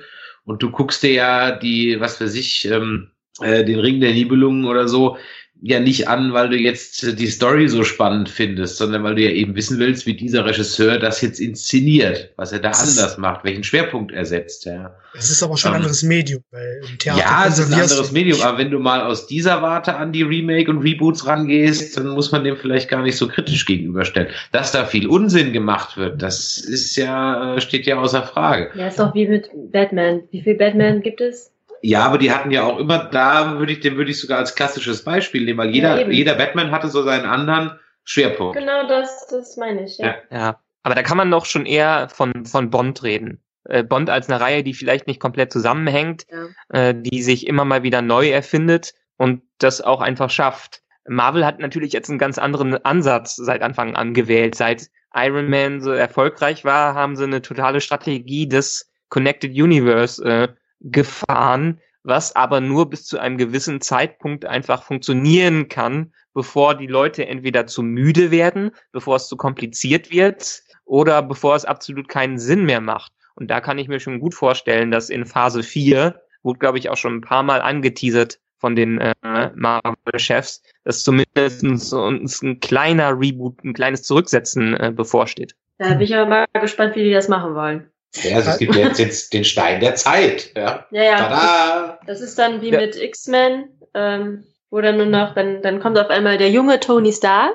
[0.44, 4.64] Und du guckst dir ja die, was für sich, ähm, äh, den Ring der Nibelungen
[4.64, 5.18] oder so,
[5.62, 9.30] ja nicht an, weil du jetzt die Story so spannend findest, sondern weil du ja
[9.30, 13.44] eben wissen willst, wie dieser Regisseur das jetzt inszeniert, was er da das anders macht,
[13.44, 14.64] welchen Schwerpunkt er setzt.
[14.64, 14.94] Ja.
[15.14, 16.42] Es ist aber schon ein ähm, anderes Medium.
[16.50, 19.60] Weil im Theater ja, es ist ein anderes Medium, aber wenn du mal aus dieser
[19.60, 23.28] Warte an die Remake und Reboots rangehst, dann muss man dem vielleicht gar nicht so
[23.28, 24.28] kritisch gegenüberstellen.
[24.52, 28.70] Dass da viel Unsinn gemacht wird, das ist ja, äh, steht ja außer Frage.
[28.74, 30.22] Ja, ist doch wie mit Batman.
[30.30, 31.52] Wie viel Batman gibt es?
[31.82, 34.54] Ja, aber die hatten ja auch immer, da würde ich, den würde ich sogar als
[34.54, 38.56] klassisches Beispiel nehmen, weil jeder, ja, jeder Batman hatte so seinen anderen Schwerpunkt.
[38.56, 40.16] Genau das, das meine ich, ja.
[40.30, 43.40] Ja, Aber da kann man doch schon eher von, von Bond reden.
[43.64, 46.88] Äh, Bond als eine Reihe, die vielleicht nicht komplett zusammenhängt, ja.
[46.88, 50.82] äh, die sich immer mal wieder neu erfindet und das auch einfach schafft.
[51.06, 54.54] Marvel hat natürlich jetzt einen ganz anderen Ansatz seit Anfang an gewählt.
[54.54, 60.48] Seit Iron Man so erfolgreich war, haben sie eine totale Strategie des Connected Universe äh,
[60.80, 67.26] gefahren, was aber nur bis zu einem gewissen Zeitpunkt einfach funktionieren kann, bevor die Leute
[67.26, 72.64] entweder zu müde werden, bevor es zu kompliziert wird oder bevor es absolut keinen Sinn
[72.64, 73.12] mehr macht.
[73.34, 76.88] Und da kann ich mir schon gut vorstellen, dass in Phase 4, wurde glaube ich
[76.88, 79.14] auch schon ein paar Mal angeteasert von den äh,
[79.54, 85.54] Marvel-Chefs, dass zumindest uns ein kleiner Reboot, ein kleines Zurücksetzen äh, bevorsteht.
[85.78, 87.90] Da bin ich aber mal gespannt, wie die das machen wollen.
[88.16, 90.52] Ja, also es gibt jetzt, jetzt den Stein der Zeit.
[90.56, 91.02] Ja, ja.
[91.02, 91.16] ja.
[91.16, 91.98] Tada!
[92.06, 92.80] Das ist dann wie ja.
[92.80, 97.12] mit X-Men, ähm, wo dann nur noch, dann, dann kommt auf einmal der junge Tony
[97.12, 97.54] Stark.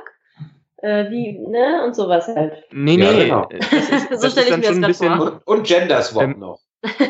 [0.77, 1.83] Äh, wie, ne?
[1.85, 2.63] Und sowas halt.
[2.71, 3.49] Nee, nee, ja, genau.
[3.49, 5.41] Das ist, so stelle ich mir das gerade vor.
[5.45, 6.59] Und, und Gender Swap ähm, noch.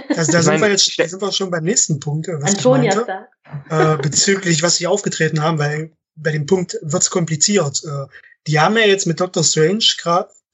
[0.09, 2.95] Also da sind wir jetzt da sind wir schon beim nächsten Punkt, was Antonia ich
[2.95, 3.27] meinte,
[3.69, 7.83] äh, bezüglich was sie aufgetreten haben, weil bei dem Punkt wird's kompliziert.
[7.83, 8.07] Äh,
[8.47, 9.85] die haben ja jetzt mit Doctor Strange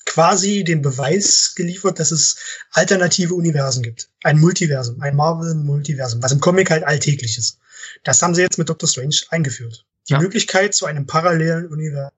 [0.05, 2.37] quasi den Beweis geliefert, dass es
[2.71, 4.09] alternative Universen gibt.
[4.23, 7.59] Ein Multiversum, ein Marvel-Multiversum, was im Comic halt alltäglich ist.
[8.03, 9.85] Das haben sie jetzt mit Doctor Strange eingeführt.
[10.09, 10.19] Die ja.
[10.19, 12.11] Möglichkeit zu einem parallelen Universum.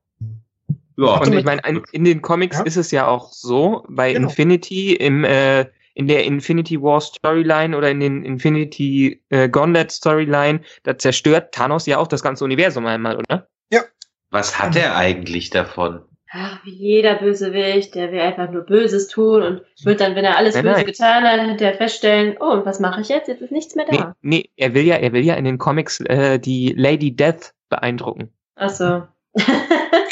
[0.98, 1.62] Ja, und ich meine,
[1.92, 2.64] in den Comics ja?
[2.64, 4.30] ist es ja auch so, bei genau.
[4.30, 5.66] Infinity im äh,
[5.96, 11.86] in der Infinity War Storyline oder in den Infinity äh, Gauntlet Storyline, da zerstört Thanos
[11.86, 13.48] ja auch das ganze Universum einmal, oder?
[13.72, 13.84] Ja.
[14.32, 16.02] Was hat er eigentlich davon?
[16.34, 20.38] Ach, wie jeder Bösewicht, der will einfach nur Böses tun und wird dann, wenn er
[20.38, 20.86] alles nein, Böse nein.
[20.86, 23.28] getan hat, hinterher feststellen, oh, und was mache ich jetzt?
[23.28, 24.16] Jetzt ist nichts mehr da.
[24.22, 27.54] Nee, nee, er will ja, er will ja in den Comics äh, die Lady Death
[27.70, 28.34] beeindrucken.
[28.56, 29.04] Ach so.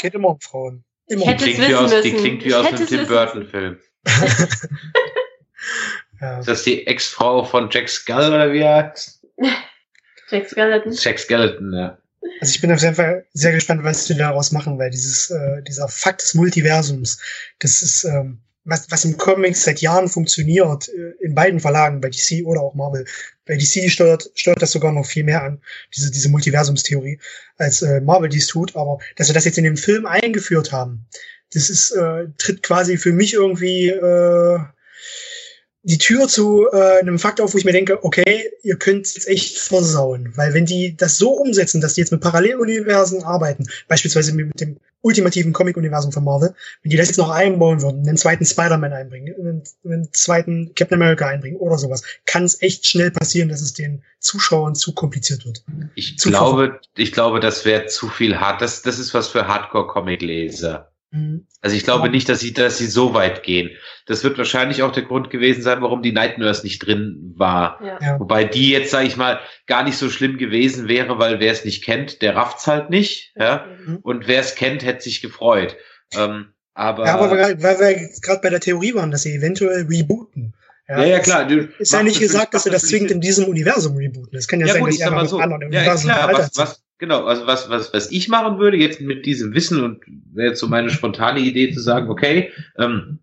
[0.00, 0.84] Geht immer um Frauen.
[1.08, 3.78] Immer um klingt wie aus, die klingt wie aus einem Tim Burton-Film.
[6.20, 6.38] ja.
[6.38, 9.26] Ist das die Ex-Frau von Jack Skull oder wie er heißt?
[10.30, 10.92] Jack Skeleton.
[10.92, 11.98] Jack Skeleton, ja.
[12.40, 15.62] Also ich bin auf jeden Fall sehr gespannt, was sie daraus machen, weil dieses, äh,
[15.62, 17.18] dieser Fakt des Multiversums,
[17.58, 22.10] das ist, ähm, was, was im Comics seit Jahren funktioniert, äh, in beiden Verlagen, bei
[22.10, 23.04] DC oder auch Marvel.
[23.46, 25.60] Bei DC steuert, steuert das sogar noch viel mehr an,
[25.94, 27.18] diese, diese Multiversumstheorie,
[27.58, 28.76] als äh, Marvel dies tut.
[28.76, 31.06] Aber dass wir das jetzt in dem Film eingeführt haben,
[31.52, 34.58] das ist, äh, tritt quasi für mich irgendwie äh,
[35.84, 39.26] die Tür zu äh, einem Fakt auf, wo ich mir denke, okay, ihr könnt jetzt
[39.26, 40.32] echt versauen.
[40.36, 44.78] Weil wenn die das so umsetzen, dass die jetzt mit Paralleluniversen arbeiten, beispielsweise mit dem
[45.00, 49.34] ultimativen Comic-Universum von Marvel, wenn die das jetzt noch einbauen würden, einen zweiten Spider-Man einbringen,
[49.34, 53.74] einen, einen, zweiten Captain America einbringen oder sowas, kann es echt schnell passieren, dass es
[53.74, 55.64] den Zuschauern zu kompliziert wird.
[55.96, 58.62] Ich zu glaube, ich glaube, das wäre zu viel hart.
[58.62, 60.91] Das, das ist was für Hardcore-Comic-Leser.
[61.12, 61.46] Mhm.
[61.60, 63.70] Also ich glaube nicht, dass sie, dass sie so weit gehen.
[64.06, 67.78] Das wird wahrscheinlich auch der Grund gewesen sein, warum die Night Nurse nicht drin war.
[67.84, 68.18] Ja.
[68.18, 71.64] Wobei die jetzt, sage ich mal, gar nicht so schlimm gewesen wäre, weil wer es
[71.64, 73.32] nicht kennt, der rafft's halt nicht.
[73.36, 73.66] Ja?
[73.86, 73.98] Mhm.
[74.02, 75.76] Und wer es kennt, hätte sich gefreut.
[76.14, 80.54] Ähm, aber, ja, aber weil wir gerade bei der Theorie waren, dass sie eventuell rebooten.
[80.88, 81.46] Ja, ja, ja klar.
[81.46, 84.36] Du ist ja nicht gesagt, dass sie das zwingend in diesem Universum rebooten.
[84.36, 85.38] Es kann ja, ja sein, gut, dass sie einfach so.
[85.38, 89.00] anderen Universum ja, klar, was, was, Genau, also was, was, was ich machen würde jetzt
[89.00, 93.18] mit diesem Wissen und wäre jetzt so meine spontane Idee zu sagen, okay, ähm,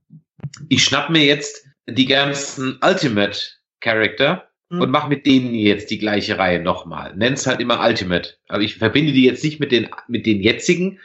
[0.67, 3.39] ich schnapp mir jetzt die ganzen Ultimate
[3.79, 4.81] Character mhm.
[4.81, 7.13] und mach mit denen jetzt die gleiche Reihe nochmal.
[7.15, 8.33] Nenn's halt immer Ultimate.
[8.49, 10.99] Aber ich verbinde die jetzt nicht mit den, mit den jetzigen,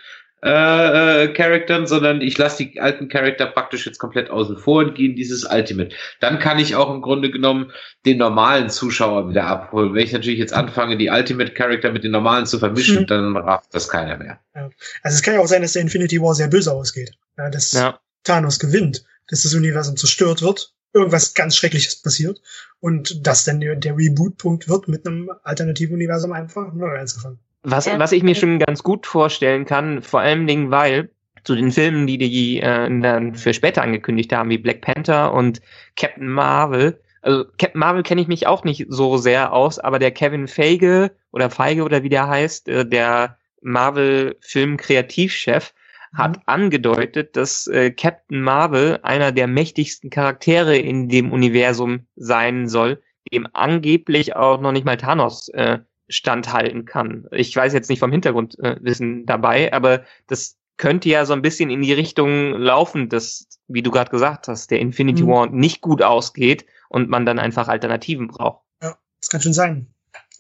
[0.45, 4.95] äh, äh, Charaktern, sondern ich lasse die alten Charakter praktisch jetzt komplett außen vor und
[4.95, 5.97] gehe in dieses Ultimate.
[6.21, 7.73] Dann kann ich auch im Grunde genommen
[8.05, 9.95] den normalen Zuschauer wieder abholen.
[9.95, 13.07] Wenn ich natürlich jetzt anfange, die Ultimate Charakter mit den normalen zu vermischen, mhm.
[13.07, 14.39] dann rafft das keiner mehr.
[14.55, 14.69] Ja.
[15.03, 17.13] Also es kann ja auch sein, dass der Infinity War sehr böse ausgeht.
[17.39, 17.99] Ja, dass ja.
[18.23, 22.43] Thanos gewinnt, dass das Universum zerstört wird, irgendwas ganz Schreckliches passiert
[22.81, 27.39] und dass dann der, der Reboot-Punkt wird, mit einem alternativen Universum einfach neu anzufangen.
[27.65, 31.11] Was, was ich mir schon ganz gut vorstellen kann, vor allen Dingen, weil
[31.45, 35.61] zu den Filmen, die die äh, dann für später angekündigt haben, wie Black Panther und
[35.97, 40.11] Captain Marvel, also Captain Marvel kenne ich mich auch nicht so sehr aus, aber der
[40.11, 45.73] Kevin Feige oder Feige oder wie der heißt, äh, der Marvel-Film-Kreativchef,
[46.13, 46.19] mhm.
[46.19, 53.03] hat angedeutet, dass äh, Captain Marvel einer der mächtigsten Charaktere in dem Universum sein soll,
[53.33, 55.79] dem angeblich auch noch nicht mal Thanos äh,
[56.09, 57.27] standhalten kann.
[57.31, 61.71] Ich weiß jetzt nicht vom Hintergrundwissen äh, dabei, aber das könnte ja so ein bisschen
[61.71, 65.29] in die Richtung laufen, dass, wie du gerade gesagt hast, der Infinity mhm.
[65.29, 68.63] War nicht gut ausgeht und man dann einfach Alternativen braucht.
[68.83, 69.87] Ja, das kann schon sein.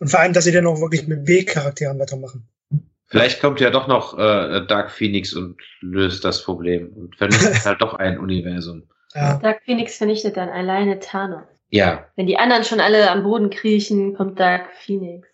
[0.01, 2.49] Und vor allem, dass sie dann auch wirklich mit B-Charakteren weitermachen.
[3.07, 7.81] Vielleicht kommt ja doch noch äh, Dark Phoenix und löst das Problem und vernichtet halt
[7.81, 8.89] doch ein Universum.
[9.15, 9.37] Ja.
[9.37, 11.47] Dark Phoenix vernichtet dann alleine Thanos.
[11.69, 12.07] Ja.
[12.17, 15.29] Wenn die anderen schon alle am Boden kriechen, kommt Dark Phoenix.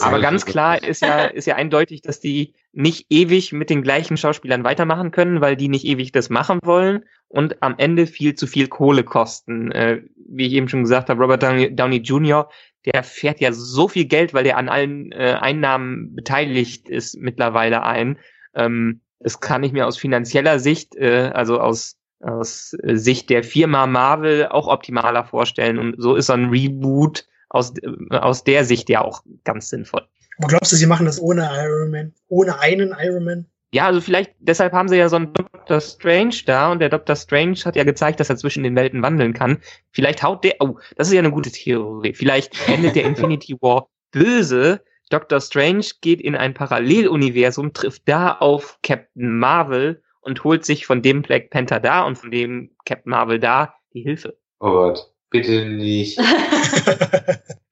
[0.00, 4.16] Aber ganz klar ist ja, ist ja eindeutig, dass die nicht ewig mit den gleichen
[4.16, 8.46] Schauspielern weitermachen können, weil die nicht ewig das machen wollen und am Ende viel zu
[8.46, 9.70] viel Kohle kosten.
[9.72, 12.48] Äh, wie ich eben schon gesagt habe, Robert Downey, Downey Jr.,
[12.86, 17.82] der fährt ja so viel Geld, weil der an allen äh, Einnahmen beteiligt ist mittlerweile
[17.82, 18.18] ein.
[18.54, 23.86] Ähm, das kann ich mir aus finanzieller Sicht, äh, also aus, aus Sicht der Firma
[23.86, 25.78] Marvel auch optimaler vorstellen.
[25.78, 30.06] Und so ist so ein Reboot aus, äh, aus der Sicht ja auch ganz sinnvoll.
[30.38, 32.12] Aber glaubst du, sie machen das ohne Iron Man?
[32.28, 33.46] Ohne einen Iron Man?
[33.72, 37.16] Ja, also vielleicht, deshalb haben sie ja so einen Doctor Strange da und der Doctor
[37.16, 39.58] Strange hat ja gezeigt, dass er zwischen den Welten wandeln kann.
[39.90, 42.14] Vielleicht haut der, oh, das ist ja eine gute Theorie.
[42.14, 44.80] Vielleicht endet der Infinity War böse.
[45.10, 51.02] Doctor Strange geht in ein Paralleluniversum, trifft da auf Captain Marvel und holt sich von
[51.02, 54.38] dem Black Panther da und von dem Captain Marvel da die Hilfe.
[54.60, 56.18] Oh Gott, bitte nicht.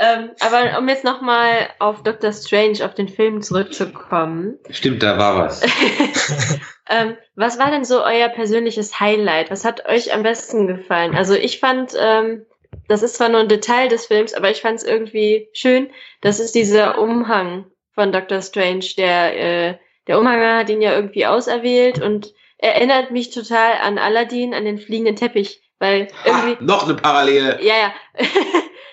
[0.00, 4.56] Ähm, aber um jetzt nochmal auf Doctor Strange, auf den Film zurückzukommen.
[4.70, 5.60] Stimmt, da war was.
[6.88, 9.50] ähm, was war denn so euer persönliches Highlight?
[9.50, 11.16] Was hat euch am besten gefallen?
[11.16, 12.46] Also ich fand, ähm,
[12.86, 15.90] das ist zwar nur ein Detail des Films, aber ich fand es irgendwie schön.
[16.20, 18.84] Das ist dieser Umhang von Doctor Strange.
[18.96, 24.54] Der, äh, der Umhang hat ihn ja irgendwie auserwählt und erinnert mich total an Aladdin,
[24.54, 25.60] an den fliegenden Teppich.
[25.78, 26.56] Weil irgendwie.
[26.56, 27.58] Ha, noch eine Parallele.
[27.62, 27.92] Ja, ja.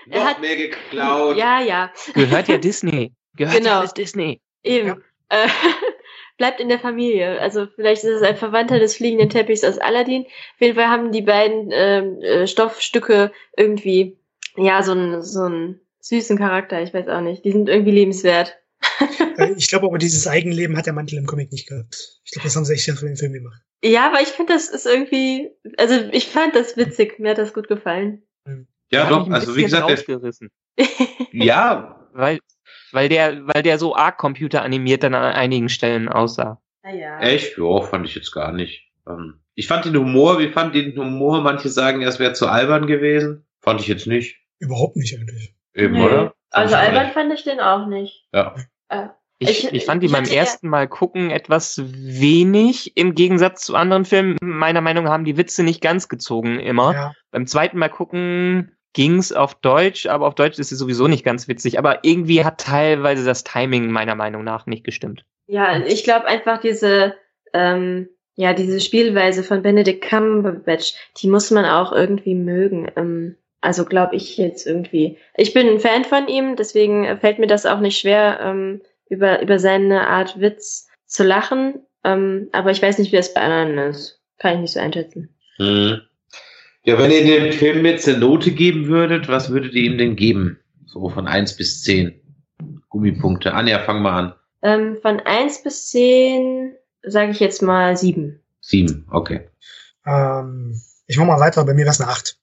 [0.09, 1.37] er noch hat, mehr geklaut.
[1.37, 1.91] Ja, ja.
[2.13, 3.13] Gehört ja Disney.
[3.35, 3.69] Gehört genau.
[3.69, 4.41] ja alles Disney.
[4.63, 4.87] Eben.
[4.87, 4.95] Ja.
[5.29, 5.47] Äh,
[6.37, 7.39] bleibt in der Familie.
[7.39, 10.23] Also vielleicht ist es ein Verwandter des fliegenden Teppichs aus Aladdin.
[10.25, 14.17] Auf jeden Fall haben die beiden ähm, äh, Stoffstücke irgendwie,
[14.57, 16.81] ja, so einen so einen süßen Charakter.
[16.81, 17.45] Ich weiß auch nicht.
[17.45, 18.57] Die sind irgendwie lebenswert.
[19.37, 22.21] Äh, ich glaube aber, dieses Eigenleben hat der Mantel im Comic nicht gehabt.
[22.23, 23.61] Ich glaube, das haben sie echt für den Film gemacht.
[23.83, 27.19] Ja, aber ich finde, das ist irgendwie, also ich fand das witzig.
[27.19, 28.23] Mir hat das gut gefallen.
[28.91, 30.51] Ja, doch, also wie gesagt, rausgerissen.
[31.31, 32.07] ja.
[32.13, 32.39] Weil,
[32.91, 36.61] weil der, weil der so arg computeranimiert dann an einigen Stellen aussah.
[36.83, 37.19] Ah, ja.
[37.19, 37.57] Echt?
[37.57, 38.91] Ja, fand ich jetzt gar nicht.
[39.07, 41.41] Ähm, ich fand den Humor, wie fand den Humor?
[41.41, 43.45] Manche sagen, es wäre zu albern gewesen.
[43.61, 44.39] Fand ich jetzt nicht.
[44.59, 45.55] Überhaupt nicht eigentlich.
[45.73, 46.03] Eben, nee.
[46.03, 46.35] oder?
[46.51, 48.27] Also albern fand ich den auch nicht.
[48.33, 48.55] Ja.
[48.89, 49.07] Äh,
[49.37, 54.37] ich, ich fand die beim ersten Mal gucken etwas wenig im Gegensatz zu anderen Filmen.
[54.41, 56.93] Meiner Meinung nach haben die Witze nicht ganz gezogen immer.
[56.93, 57.13] Ja.
[57.31, 61.49] Beim zweiten Mal gucken ging's auf Deutsch, aber auf Deutsch ist es sowieso nicht ganz
[61.49, 61.77] witzig.
[61.77, 65.25] Aber irgendwie hat teilweise das Timing meiner Meinung nach nicht gestimmt.
[65.47, 67.15] Ja, ich glaube einfach diese,
[67.53, 72.89] ähm, ja, diese Spielweise von Benedict Cumberbatch, die muss man auch irgendwie mögen.
[72.95, 73.35] Ähm,
[73.65, 75.17] also glaube ich jetzt irgendwie.
[75.35, 79.41] Ich bin ein Fan von ihm, deswegen fällt mir das auch nicht schwer, ähm, über,
[79.41, 81.81] über seine Art Witz zu lachen.
[82.03, 84.21] Ähm, aber ich weiß nicht, wie das bei anderen ist.
[84.37, 85.29] Kann ich nicht so einschätzen.
[85.57, 86.01] Hm.
[86.83, 90.15] Ja, wenn ihr dem Film jetzt eine Note geben würdet, was würdet ihr ihm denn
[90.15, 90.59] geben?
[90.85, 92.21] So von eins bis zehn
[92.89, 93.53] Gummipunkte.
[93.53, 94.33] Anja, fang mal an.
[94.61, 98.39] Ähm, von eins bis zehn sage ich jetzt mal sieben.
[98.61, 99.49] Sieben, okay.
[100.05, 102.37] Ähm, ich mach mal weiter, bei mir wäre es eine acht.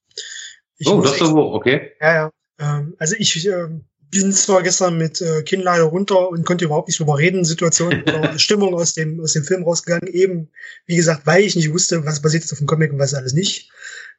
[0.79, 1.93] Ich oh, das ist so hoch, okay.
[2.01, 2.33] Ja, ja.
[2.59, 3.69] Ähm, also ich äh,
[4.13, 8.39] bin zwar gestern mit äh, Kinnlade runter und konnte überhaupt nicht drüber reden, Situation oder
[8.39, 10.07] Stimmung aus dem, aus dem Film rausgegangen.
[10.07, 10.51] Eben,
[10.87, 13.33] wie gesagt, weil ich nicht wusste, was passiert jetzt auf dem Comic und was alles
[13.33, 13.71] nicht.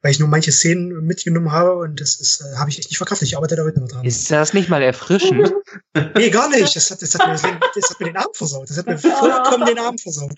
[0.02, 2.98] Weil ich nur manche Szenen mitgenommen habe und das ist, äh, habe ich echt nicht
[2.98, 3.28] verkraftet.
[3.28, 4.04] Ich arbeite da heute noch dran.
[4.04, 5.54] Ist das nicht mal erfrischend?
[6.16, 6.76] nee, gar nicht.
[6.76, 8.70] Das hat, das hat, mir, das hat mir den Abend versaut.
[8.70, 10.34] Das hat mir vollkommen den Abend versaut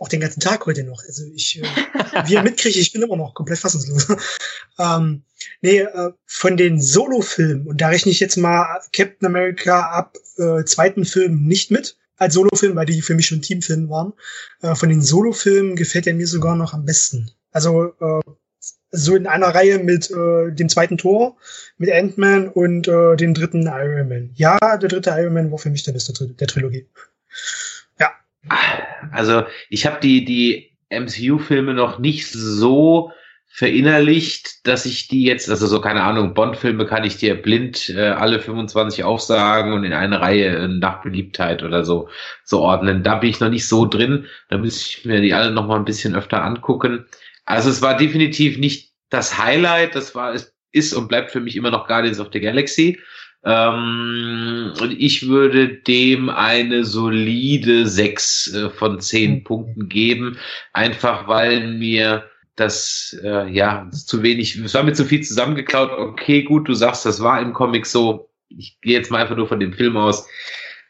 [0.00, 1.02] auch den ganzen Tag heute noch.
[1.04, 1.66] Also ich, äh,
[2.26, 4.08] wie ihr mitkriegt, ich bin immer noch komplett fassungslos.
[4.78, 5.22] ähm,
[5.60, 10.64] nee, äh, von den Solo-Filmen, und da rechne ich jetzt mal Captain America ab äh,
[10.64, 14.12] zweiten Film nicht mit, als Solo-Film, weil die für mich schon Teamfilme waren.
[14.62, 17.30] Äh, von den Solo-Filmen gefällt er mir sogar noch am besten.
[17.52, 18.20] Also äh,
[18.90, 21.36] so in einer Reihe mit äh, dem zweiten Tor,
[21.76, 24.30] mit Ant-Man und äh, dem dritten Iron Man.
[24.34, 26.86] Ja, der dritte Iron Man war für mich der beste der Trilogie.
[29.12, 33.12] Also ich habe die, die MCU-Filme noch nicht so
[33.50, 38.08] verinnerlicht, dass ich die jetzt, also so keine Ahnung, Bond-Filme kann ich dir blind äh,
[38.10, 42.08] alle 25 aufsagen und in eine Reihe äh, nach Beliebtheit oder so
[42.44, 43.02] so ordnen.
[43.02, 44.26] Da bin ich noch nicht so drin.
[44.48, 47.06] Da müsste ich mir die alle noch mal ein bisschen öfter angucken.
[47.46, 49.94] Also es war definitiv nicht das Highlight.
[49.94, 53.00] Das war es ist und bleibt für mich immer noch Guardians of the Galaxy.
[53.48, 59.44] Ähm, und ich würde dem eine solide sechs äh, von zehn mhm.
[59.44, 60.36] Punkten geben,
[60.74, 62.24] einfach weil mir
[62.56, 65.92] das äh, ja zu wenig, es war mir zu viel zusammengeklaut.
[65.92, 68.28] Okay, gut, du sagst, das war im Comic so.
[68.50, 70.26] Ich gehe jetzt mal einfach nur von dem Film aus.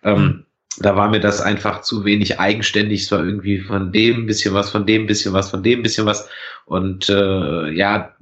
[0.03, 0.45] Ähm,
[0.79, 3.03] da war mir das einfach zu wenig eigenständig.
[3.03, 6.29] Es war irgendwie von dem bisschen was, von dem bisschen was, von dem bisschen was.
[6.67, 8.17] Und äh, ja,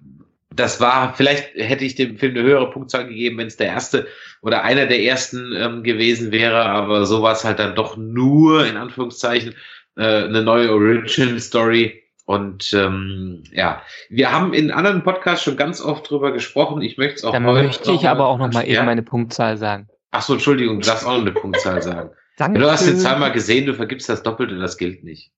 [0.56, 4.06] das war, vielleicht hätte ich dem Film eine höhere Punktzahl gegeben, wenn es der erste
[4.42, 8.66] oder einer der ersten ähm, gewesen wäre, aber so war es halt dann doch nur,
[8.66, 9.54] in Anführungszeichen,
[9.96, 12.02] äh, eine neue Original Story.
[12.24, 16.82] Und ähm, ja, wir haben in anderen Podcasts schon ganz oft drüber gesprochen.
[16.82, 19.88] Ich möchte es auch Dann möchte ich aber auch noch mal eben meine Punktzahl sagen.
[20.10, 22.10] Ach so, Entschuldigung, du darfst auch noch eine Punktzahl sagen.
[22.36, 22.60] Danke.
[22.60, 25.30] Du hast die Zahl mal gesehen, du vergibst das Doppelte, das gilt nicht.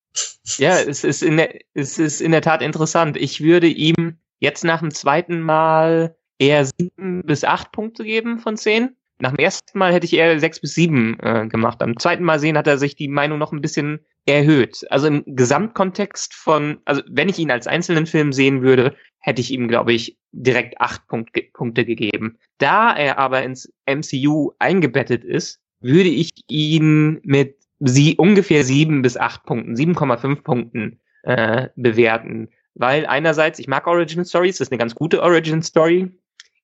[0.57, 3.17] Ja, es ist in der, es ist in der Tat interessant.
[3.17, 8.57] Ich würde ihm jetzt nach dem zweiten Mal eher sieben bis acht Punkte geben von
[8.57, 8.97] zehn.
[9.21, 11.83] Nach dem ersten Mal hätte ich eher sechs bis sieben äh, gemacht.
[11.83, 14.87] Am zweiten Mal sehen hat er sich die Meinung noch ein bisschen erhöht.
[14.91, 19.51] Also im Gesamtkontext von, also wenn ich ihn als einzelnen Film sehen würde, hätte ich
[19.51, 22.39] ihm, glaube ich, direkt acht Punkt, Punkte gegeben.
[22.59, 29.17] Da er aber ins MCU eingebettet ist, würde ich ihn mit sie ungefähr sieben bis
[29.17, 32.49] acht Punkten, 7,5 Punkten äh, bewerten.
[32.79, 36.11] Weil einerseits, ich mag Origin Stories, das ist eine ganz gute Origin Story.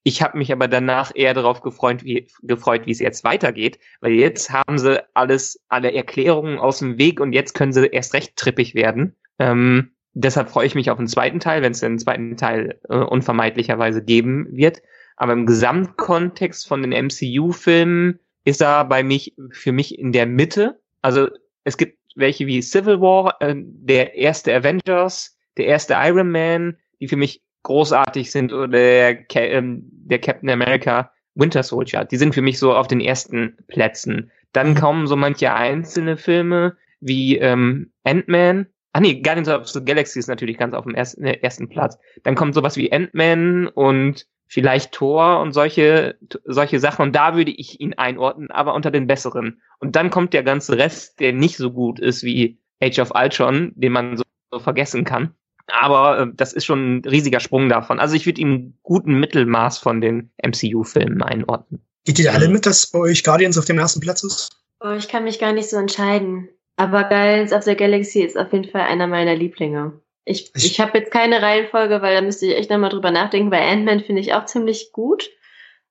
[0.04, 4.12] Ich habe mich aber danach eher darauf gefreut, wie, gefreut, wie es jetzt weitergeht, weil
[4.12, 8.36] jetzt haben sie alles, alle Erklärungen aus dem Weg und jetzt können sie erst recht
[8.36, 9.16] trippig werden.
[9.38, 12.96] Ähm, deshalb freue ich mich auf den zweiten Teil, wenn es den zweiten Teil äh,
[12.96, 14.82] unvermeidlicherweise geben wird.
[15.16, 20.80] Aber im Gesamtkontext von den MCU-Filmen ist er bei mich, für mich in der Mitte.
[21.00, 21.28] Also
[21.64, 27.08] es gibt welche wie Civil War, äh, der erste Avengers, der erste Iron Man, die
[27.08, 32.04] für mich großartig sind, oder der, ähm, der Captain America Winter Soldier.
[32.04, 34.30] Die sind für mich so auf den ersten Plätzen.
[34.52, 34.74] Dann mhm.
[34.76, 38.66] kommen so manche einzelne Filme wie ähm, Ant-Man.
[38.92, 41.98] Ah nee, Guardians of the Galaxy ist natürlich ganz auf dem ersten, äh, ersten Platz.
[42.22, 47.02] Dann kommt sowas wie Ant-Man und vielleicht Thor und solche, solche Sachen.
[47.02, 49.60] Und da würde ich ihn einordnen, aber unter den besseren.
[49.80, 53.72] Und dann kommt der ganze Rest, der nicht so gut ist wie Age of Ultron,
[53.74, 55.34] den man so, so vergessen kann.
[55.66, 58.00] Aber äh, das ist schon ein riesiger Sprung davon.
[58.00, 61.84] Also ich würde ihm guten Mittelmaß von den MCU-Filmen einordnen.
[62.04, 64.60] Geht ihr alle mit, dass bei euch Guardians auf dem ersten Platz ist?
[64.80, 66.48] Oh, ich kann mich gar nicht so entscheiden.
[66.76, 70.00] Aber Guardians of the Galaxy ist auf jeden Fall einer meiner Lieblinge.
[70.26, 73.50] Ich, ich, ich habe jetzt keine Reihenfolge, weil da müsste ich echt nochmal drüber nachdenken.
[73.50, 75.30] Bei Ant-Man finde ich auch ziemlich gut.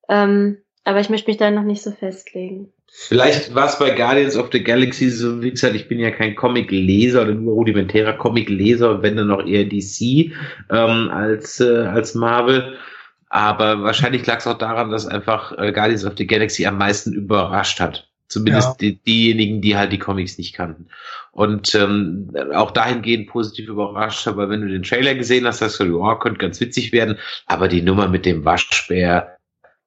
[0.10, 2.74] Ähm, aber ich möchte mich da noch nicht so festlegen.
[2.96, 6.36] Vielleicht war es bei Guardians of the Galaxy so, wie gesagt, ich bin ja kein
[6.36, 10.32] Comic-Leser oder nur rudimentärer Comic-Leser, wenn dann noch eher DC
[10.70, 12.78] ähm, als, äh, als Marvel.
[13.30, 17.14] Aber wahrscheinlich lag es auch daran, dass einfach äh, Guardians of the Galaxy am meisten
[17.14, 18.08] überrascht hat.
[18.28, 18.76] Zumindest ja.
[18.90, 20.88] die, diejenigen, die halt die Comics nicht kannten.
[21.32, 26.00] Und ähm, auch dahingehend positiv überrascht, aber wenn du den Trailer gesehen hast, hast du,
[26.00, 27.18] ja, könnte ganz witzig werden.
[27.48, 29.38] Aber die Nummer mit dem Waschbär,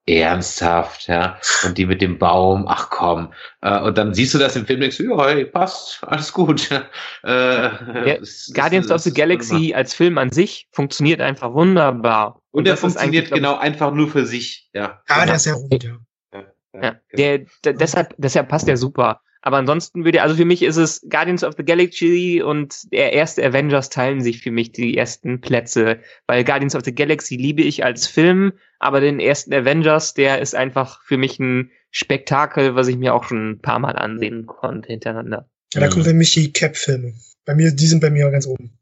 [0.07, 4.55] ernsthaft, ja, und die mit dem Baum, ach komm, äh, und dann siehst du das
[4.55, 6.71] im Film, denkst du, ja, hey, passt, alles gut.
[7.25, 8.19] Äh, ja,
[8.55, 12.37] Guardians of the Galaxy als Film an sich funktioniert einfach wunderbar.
[12.53, 15.03] Und, und der funktioniert genau einfach nur für sich, ja.
[15.09, 15.27] Ja, genau.
[15.27, 15.99] der ist ja rund, ja.
[16.33, 19.23] Ja, ja, der, der, deshalb, deshalb passt der super.
[19.47, 23.47] Aber ansonsten würde, also für mich ist es Guardians of the Galaxy und der erste
[23.47, 27.85] Avengers teilen sich für mich die ersten Plätze, weil Guardians of the Galaxy liebe ich
[27.85, 32.97] als Film, aber den ersten Avengers, der ist einfach für mich ein Spektakel, was ich
[32.97, 35.49] mir auch schon ein paar Mal ansehen konnte hintereinander.
[35.75, 37.15] Ja, da kommen für mich die Cap-Filme.
[37.45, 38.77] Bei mir, die sind bei mir ganz oben.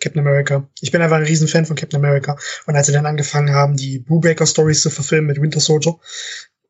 [0.00, 0.68] Captain America.
[0.80, 2.36] Ich bin einfach ein Riesenfan von Captain America.
[2.66, 5.98] Und als sie dann angefangen haben, die Brubaker Stories zu verfilmen mit Winter Soldier,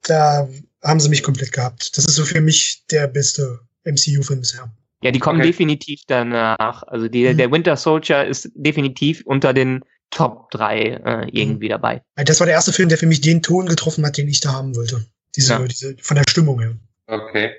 [0.03, 0.49] da
[0.83, 1.97] haben sie mich komplett gehabt.
[1.97, 4.71] Das ist so für mich der beste MCU-Film bisher.
[5.03, 5.49] Ja, die kommen okay.
[5.49, 6.83] definitiv danach.
[6.83, 7.37] Also die, mhm.
[7.39, 11.71] der Winter Soldier ist definitiv unter den Top 3 äh, irgendwie mhm.
[11.71, 12.03] dabei.
[12.17, 14.53] Das war der erste Film, der für mich den Ton getroffen hat, den ich da
[14.53, 15.07] haben wollte.
[15.37, 15.61] Diese, ja.
[15.61, 16.77] diese von der Stimmung her.
[17.07, 17.53] Okay.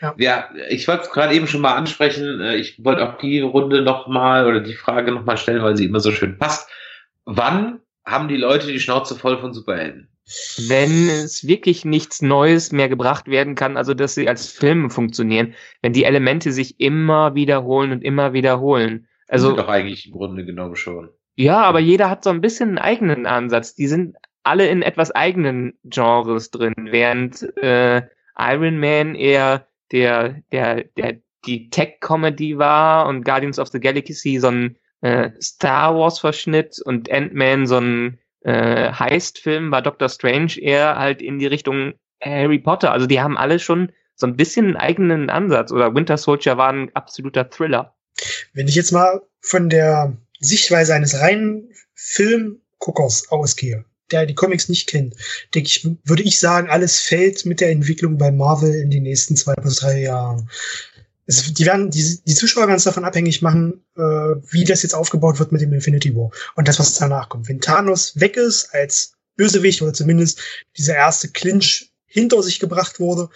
[0.00, 2.40] Ja, ja ich wollte es gerade eben schon mal ansprechen.
[2.40, 6.00] Äh, ich wollte auch die Runde nochmal oder die Frage nochmal stellen, weil sie immer
[6.00, 6.68] so schön passt.
[7.24, 10.08] Wann haben die Leute die Schnauze voll von Superhelden?
[10.68, 15.54] Wenn es wirklich nichts Neues mehr gebracht werden kann, also dass sie als Filme funktionieren,
[15.82, 19.06] wenn die Elemente sich immer wiederholen und immer wiederholen.
[19.28, 21.10] Also doch eigentlich im Grunde genommen schon.
[21.36, 23.74] Ja, aber jeder hat so ein bisschen einen eigenen Ansatz.
[23.74, 28.02] Die sind alle in etwas eigenen Genres drin, während äh,
[28.36, 34.48] Iron Man eher der der der die Tech-Comedy war und Guardians of the Galaxy so
[34.48, 41.20] ein äh, Star Wars-Verschnitt und Ant-Man so ein äh, Heist-Film war Doctor Strange eher halt
[41.20, 42.92] in die Richtung Harry Potter.
[42.92, 45.72] Also die haben alle schon so ein bisschen einen eigenen Ansatz.
[45.72, 47.96] Oder Winter Soldier war ein absoluter Thriller.
[48.54, 54.88] Wenn ich jetzt mal von der Sichtweise eines reinen Filmguckers ausgehe, der die Comics nicht
[54.88, 55.16] kennt,
[55.54, 59.34] denke ich, würde ich sagen, alles fällt mit der Entwicklung bei Marvel in die nächsten
[59.34, 60.48] zwei bis drei Jahren.
[61.26, 65.38] Es, die werden, die, die Zuschauer es davon abhängig machen, äh, wie das jetzt aufgebaut
[65.38, 67.48] wird mit dem Infinity War und das, was danach kommt.
[67.48, 70.40] Wenn Thanos weg ist als Bösewicht oder zumindest
[70.76, 73.28] dieser erste Clinch hinter sich gebracht wurde,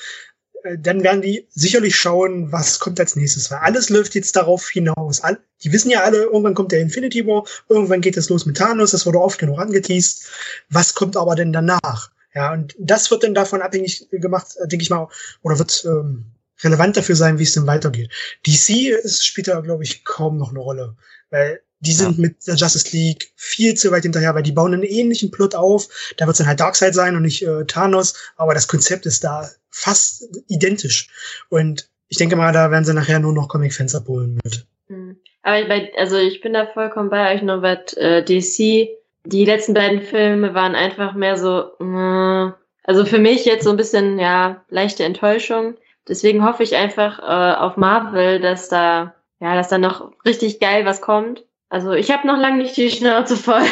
[0.63, 3.51] äh, dann werden die sicherlich schauen, was kommt als nächstes.
[3.51, 5.23] Weil alles läuft jetzt darauf hinaus.
[5.63, 8.93] Die wissen ja alle, irgendwann kommt der Infinity War, irgendwann geht es los mit Thanos,
[8.93, 10.25] das wurde oft genug angeteased.
[10.69, 12.11] Was kommt aber denn danach?
[12.35, 15.09] Ja, und das wird dann davon abhängig gemacht, äh, denke ich mal,
[15.43, 16.27] oder wird ähm,
[16.63, 18.11] relevant dafür sein, wie es denn weitergeht.
[18.47, 20.97] DC ist, spielt da, glaube ich, kaum noch eine Rolle.
[21.31, 22.23] Weil die sind ja.
[22.23, 25.89] mit der Justice League viel zu weit hinterher, weil die bauen einen ähnlichen Plot auf.
[26.17, 29.25] Da wird es dann halt Darkseid sein und nicht äh, Thanos, aber das Konzept ist
[29.25, 31.09] da fast identisch.
[31.49, 34.67] Und ich denke mal, da werden sie nachher nur noch Comic-Fans abholen mit.
[34.89, 35.17] Mhm.
[35.43, 38.89] Aber bei, also ich bin da vollkommen bei euch, was äh, DC,
[39.25, 42.53] die letzten beiden Filme waren einfach mehr so, äh,
[42.85, 45.77] also für mich jetzt so ein bisschen, ja, leichte Enttäuschung.
[46.11, 50.85] Deswegen hoffe ich einfach äh, auf Marvel, dass da, ja, dass da noch richtig geil
[50.85, 51.45] was kommt.
[51.69, 53.63] Also ich habe noch lange nicht die Schnauze voll.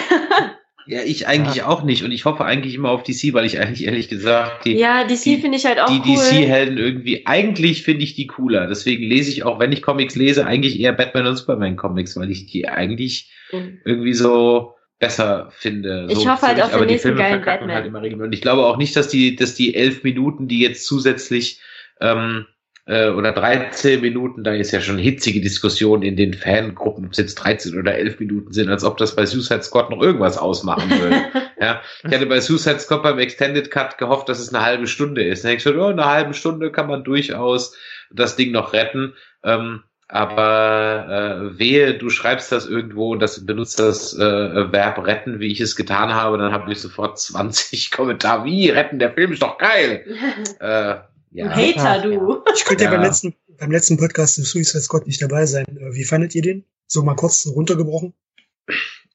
[0.86, 1.66] ja, ich eigentlich ja.
[1.66, 2.04] auch nicht.
[2.04, 4.78] Und ich hoffe eigentlich immer auf DC, weil ich eigentlich ehrlich gesagt die.
[4.78, 6.16] Ja, DC finde ich halt auch die cool.
[6.16, 8.68] DC-Helden irgendwie, eigentlich finde ich die cooler.
[8.68, 12.30] Deswegen lese ich auch, wenn ich Comics lese, eigentlich eher Batman und Superman Comics, weil
[12.30, 13.80] ich die eigentlich mhm.
[13.84, 16.06] irgendwie so besser finde.
[16.08, 17.74] Ich so hoffe halt auf den nächsten geilen Batman.
[17.74, 20.86] Halt immer und ich glaube auch nicht, dass die, dass die elf Minuten, die jetzt
[20.86, 21.60] zusätzlich
[22.00, 22.46] ähm,
[22.88, 27.18] äh, oder 13 Minuten, da ist ja schon hitzige Diskussion in den Fangruppen, ob es
[27.18, 30.90] jetzt 13 oder 11 Minuten sind, als ob das bei Suicide Squad noch irgendwas ausmachen
[30.90, 31.22] würde.
[31.60, 35.22] ja, ich hatte bei Suicide Squad beim Extended Cut gehofft, dass es eine halbe Stunde
[35.22, 35.44] ist.
[35.44, 37.76] Dann ich so, oh, eine halbe Stunde kann man durchaus
[38.10, 39.14] das Ding noch retten.
[39.44, 45.38] Ähm, aber äh, wehe, du schreibst das irgendwo und das benutzt das äh, Verb retten,
[45.38, 48.46] wie ich es getan habe, dann habe ich sofort 20 Kommentare.
[48.46, 48.98] Wie retten?
[48.98, 50.06] Der Film ist doch geil.
[50.60, 50.96] äh,
[51.30, 51.48] ja.
[51.50, 52.42] Hater, du.
[52.54, 52.90] Ich könnte ja.
[52.90, 55.66] ja beim letzten, beim letzten Podcast im Suicide Squad nicht dabei sein.
[55.68, 56.64] Äh, wie fandet ihr den?
[56.86, 58.14] So mal kurz runtergebrochen.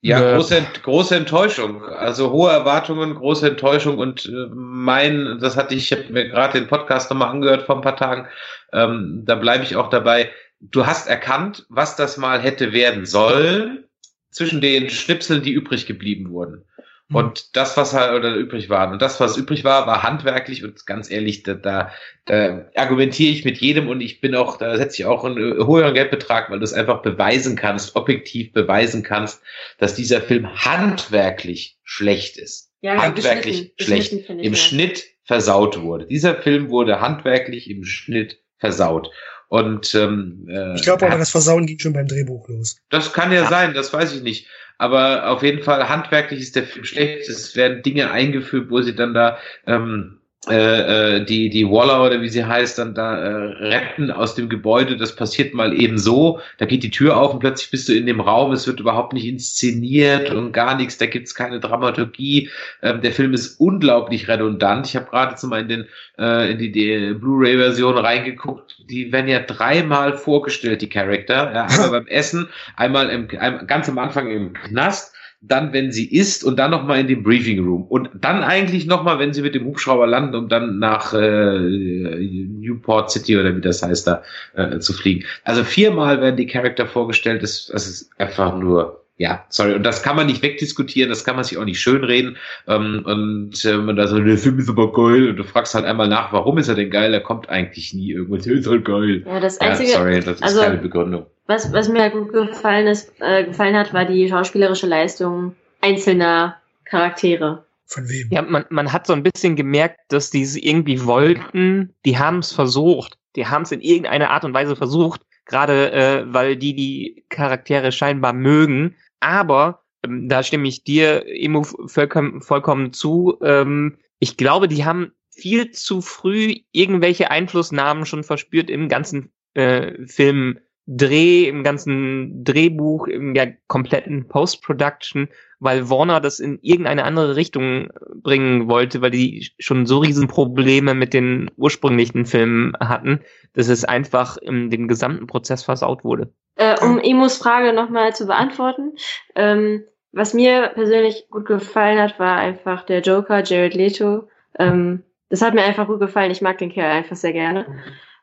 [0.01, 1.82] Ja, große, große Enttäuschung.
[1.82, 6.59] Also hohe Erwartungen, große Enttäuschung und äh, mein, das hatte ich, ich habe mir gerade
[6.59, 8.28] den Podcast nochmal angehört vor ein paar Tagen,
[8.74, 10.30] ähm, da bleibe ich auch dabei.
[10.59, 13.86] Du hast erkannt, was das mal hätte werden sollen
[14.30, 16.66] zwischen den Schnipseln, die übrig geblieben wurden.
[17.14, 17.16] Mhm.
[17.16, 20.86] Und das, was halt oder übrig war, und das, was übrig war, war handwerklich und
[20.86, 21.91] ganz ehrlich, da, da,
[22.26, 25.66] da argumentiere ich mit jedem und ich bin auch, da setze ich auch einen äh,
[25.66, 29.41] höheren Geldbetrag, weil du es einfach beweisen kannst, objektiv beweisen kannst,
[29.78, 32.72] dass dieser Film handwerklich schlecht ist.
[32.82, 34.11] Ja, handwerklich schlecht.
[34.30, 34.55] Im ja.
[34.55, 36.05] Schnitt versaut wurde.
[36.05, 39.09] Dieser Film wurde handwerklich im Schnitt versaut.
[39.54, 42.78] Und ähm, äh, ich glaube aber, das Versauen ging schon beim Drehbuch los.
[42.89, 44.47] Das kann ja, ja, sein, das weiß ich nicht.
[44.80, 47.30] Aber auf jeden Fall handwerklich ist der Film schlecht.
[47.30, 49.38] Es werden Dinge eingeführt, wo sie dann da
[49.68, 50.18] ähm,
[50.50, 53.30] äh, äh, die, die Waller oder wie sie heißt, dann da äh,
[53.64, 54.98] retten aus dem Gebäude.
[54.98, 56.41] Das passiert mal eben so.
[56.58, 58.52] Da geht die Tür auf und plötzlich bist du in dem Raum.
[58.52, 60.98] Es wird überhaupt nicht inszeniert und gar nichts.
[60.98, 62.50] Da gibt's keine Dramaturgie.
[62.82, 64.86] Ähm, der Film ist unglaublich redundant.
[64.88, 65.86] Ich habe gerade mal in, den,
[66.20, 68.76] äh, in die, die Blu-ray-Version reingeguckt.
[68.89, 71.54] Die werden ja dreimal vorgestellt, die Charakter.
[71.54, 75.14] Ja, einmal beim Essen, einmal im, ganz am Anfang im Knast
[75.46, 79.20] dann, wenn sie ist und dann nochmal in den Briefing Room und dann eigentlich nochmal,
[79.20, 83.84] wenn sie mit dem Hubschrauber landen, um dann nach äh, Newport City oder wie das
[83.84, 84.24] heißt da
[84.56, 85.26] äh, zu fliegen.
[85.44, 90.02] Also viermal werden die Charakter vorgestellt, das, das ist einfach nur ja, sorry, und das
[90.02, 92.38] kann man nicht wegdiskutieren, das kann man sich auch nicht schönreden.
[92.68, 95.86] Ähm, und äh, man da so, der Film ist aber geil, und du fragst halt
[95.86, 97.14] einmal nach, warum ist er denn geil?
[97.14, 99.24] Er kommt eigentlich nie irgendwo, der ist halt geil.
[99.26, 101.28] Ja, das einzige, ja, sorry, das ist also, keine Begründung.
[101.46, 106.58] Was, was mir halt gut gefallen ist, äh, gefallen hat, war die schauspielerische Leistung einzelner
[106.86, 107.66] Charaktere.
[107.86, 108.30] Von wem?
[108.32, 112.39] Ja, man, man hat so ein bisschen gemerkt, dass die es irgendwie wollten, die haben
[112.39, 113.18] es versucht.
[113.36, 117.91] Die haben es in irgendeiner Art und Weise versucht, gerade äh, weil die die Charaktere
[117.91, 123.39] scheinbar mögen aber ähm, da stimme ich dir, Emo, vollkommen, vollkommen zu.
[123.41, 130.06] Ähm, ich glaube, die haben viel zu früh irgendwelche Einflussnahmen schon verspürt im ganzen äh,
[130.06, 135.30] Film Dreh, im ganzen Drehbuch, im ja, kompletten Post-Production,
[135.60, 137.90] weil Warner das in irgendeine andere Richtung
[138.22, 143.22] bringen wollte, weil die schon so riesen Probleme mit den ursprünglichen Filmen hatten,
[143.54, 146.34] dass es einfach in dem gesamten Prozess versaut wurde.
[146.56, 148.94] Äh, um Emos Frage nochmal zu beantworten,
[149.36, 154.28] ähm, was mir persönlich gut gefallen hat, war einfach der Joker, Jared Leto.
[154.60, 156.30] Ähm, das hat mir einfach gut gefallen.
[156.30, 157.66] Ich mag den Kerl einfach sehr gerne.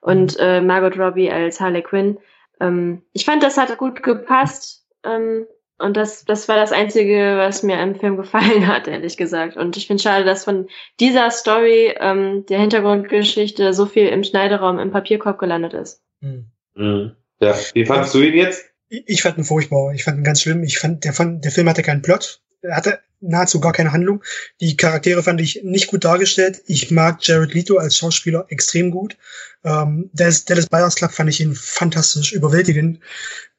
[0.00, 2.18] Und äh, Margot Robbie als Harley Quinn
[2.60, 4.86] ähm, ich fand, das hat gut gepasst.
[5.04, 5.46] Ähm,
[5.82, 9.56] Und das, das war das Einzige, was mir am Film gefallen hat, ehrlich gesagt.
[9.56, 10.68] Und ich finde schade, dass von
[11.00, 16.02] dieser Story, ähm, der Hintergrundgeschichte, so viel im Schneideraum, im Papierkorb gelandet ist.
[16.20, 16.50] Hm.
[16.74, 17.16] Mhm.
[17.40, 17.54] Ja.
[17.72, 18.66] Wie fandest du ihn jetzt?
[18.90, 19.94] Ich fand ihn furchtbar.
[19.94, 20.62] Ich fand ihn ganz schlimm.
[20.64, 22.42] Ich fand, der, fand, der Film hatte keinen Plot.
[22.60, 24.22] Er hatte nahezu gar keine Handlung.
[24.60, 26.62] Die Charaktere fand ich nicht gut dargestellt.
[26.66, 29.16] Ich mag Jared Leto als Schauspieler extrem gut.
[29.64, 33.00] Ähm, Dallas, Dallas Buyers Club fand ich ihn fantastisch überwältigend.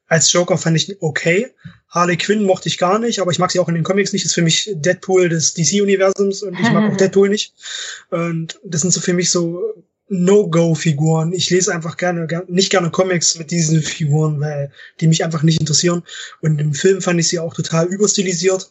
[0.08, 1.48] Als Joker fand ich ihn okay.
[1.88, 4.24] Harley Quinn mochte ich gar nicht, aber ich mag sie auch in den Comics nicht.
[4.24, 7.54] Ist für mich Deadpool des DC-Universums und ich mag auch Deadpool nicht.
[8.10, 9.62] Und das sind so für mich so
[10.08, 11.32] No-Go-Figuren.
[11.32, 15.60] Ich lese einfach gerne, nicht gerne Comics mit diesen Figuren, weil die mich einfach nicht
[15.60, 16.02] interessieren.
[16.40, 18.70] Und im Film fand ich sie auch total überstilisiert.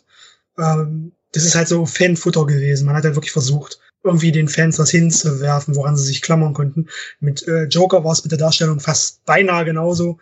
[0.58, 2.86] Ähm, das ist halt so Fanfutter gewesen.
[2.86, 6.88] Man hat halt wirklich versucht, irgendwie den Fans was hinzuwerfen, woran sie sich klammern konnten.
[7.20, 10.20] Mit äh, Joker war es mit der Darstellung fast beinahe genauso.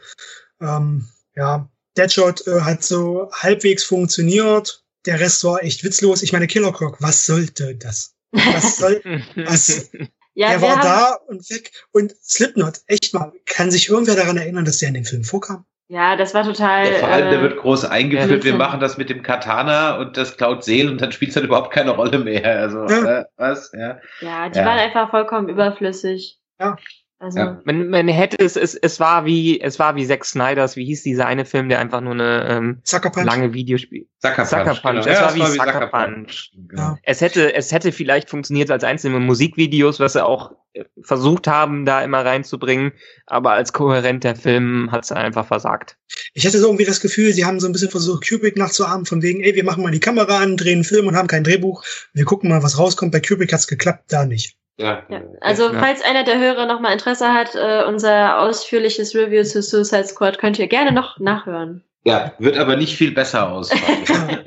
[0.61, 4.83] Ähm, ja, Deadshot äh, hat so halbwegs funktioniert.
[5.05, 6.21] Der Rest war echt witzlos.
[6.21, 8.13] Ich meine, Killer Croc, was sollte das?
[8.31, 9.01] Was soll,
[9.35, 9.89] was,
[10.33, 11.71] ja, der war da und weg.
[11.91, 15.65] Und Slipknot, echt mal, kann sich irgendwer daran erinnern, dass der in dem Film vorkam?
[15.91, 16.85] Ja, das war total.
[16.85, 18.43] Ja, vor allem, der äh, wird groß eingeführt.
[18.43, 21.47] wir machen das mit dem Katana und das klaut Seelen und dann spielt es halt
[21.47, 22.59] überhaupt keine Rolle mehr.
[22.59, 23.21] Also, ja.
[23.21, 23.71] Äh, was?
[23.73, 24.65] Ja, ja die ja.
[24.65, 26.37] waren einfach vollkommen überflüssig.
[26.59, 26.77] Ja.
[27.21, 27.61] Also ja.
[27.65, 31.03] man, man hätte es, es, es war wie, es war wie Zack Snyders, wie hieß
[31.03, 32.81] dieser eine Film, der einfach nur eine ähm,
[33.25, 34.07] lange Videospiel.
[34.19, 34.49] Sucker Punch.
[34.49, 34.81] Sucker Punch.
[34.81, 34.99] Genau.
[34.99, 36.15] Es ja, war wie, war Sucker, Sucker Punch.
[36.15, 36.51] Punch.
[36.69, 36.97] Genau.
[37.03, 41.85] Es hätte, es hätte vielleicht funktioniert als einzelne Musikvideos, was sie auch äh, versucht haben,
[41.85, 42.93] da immer reinzubringen,
[43.25, 45.97] aber als kohärenter Film hat es einfach versagt.
[46.33, 49.21] Ich hatte so irgendwie das Gefühl, sie haben so ein bisschen versucht, Kubrick nachzuahmen, von
[49.21, 51.83] wegen, ey, wir machen mal die Kamera an, drehen einen Film und haben kein Drehbuch.
[52.13, 53.11] Wir gucken mal, was rauskommt.
[53.11, 54.55] Bei Kubrick hat's geklappt, da nicht.
[54.79, 55.03] Ja.
[55.09, 55.21] ja.
[55.41, 55.79] Also, ja.
[55.79, 60.57] falls einer der Hörer nochmal Interesse hat, äh, unser ausführliches Review zu Suicide Squad könnt
[60.57, 61.83] ihr gerne noch nachhören.
[62.05, 64.05] Ja, wird aber nicht viel besser ausfallen.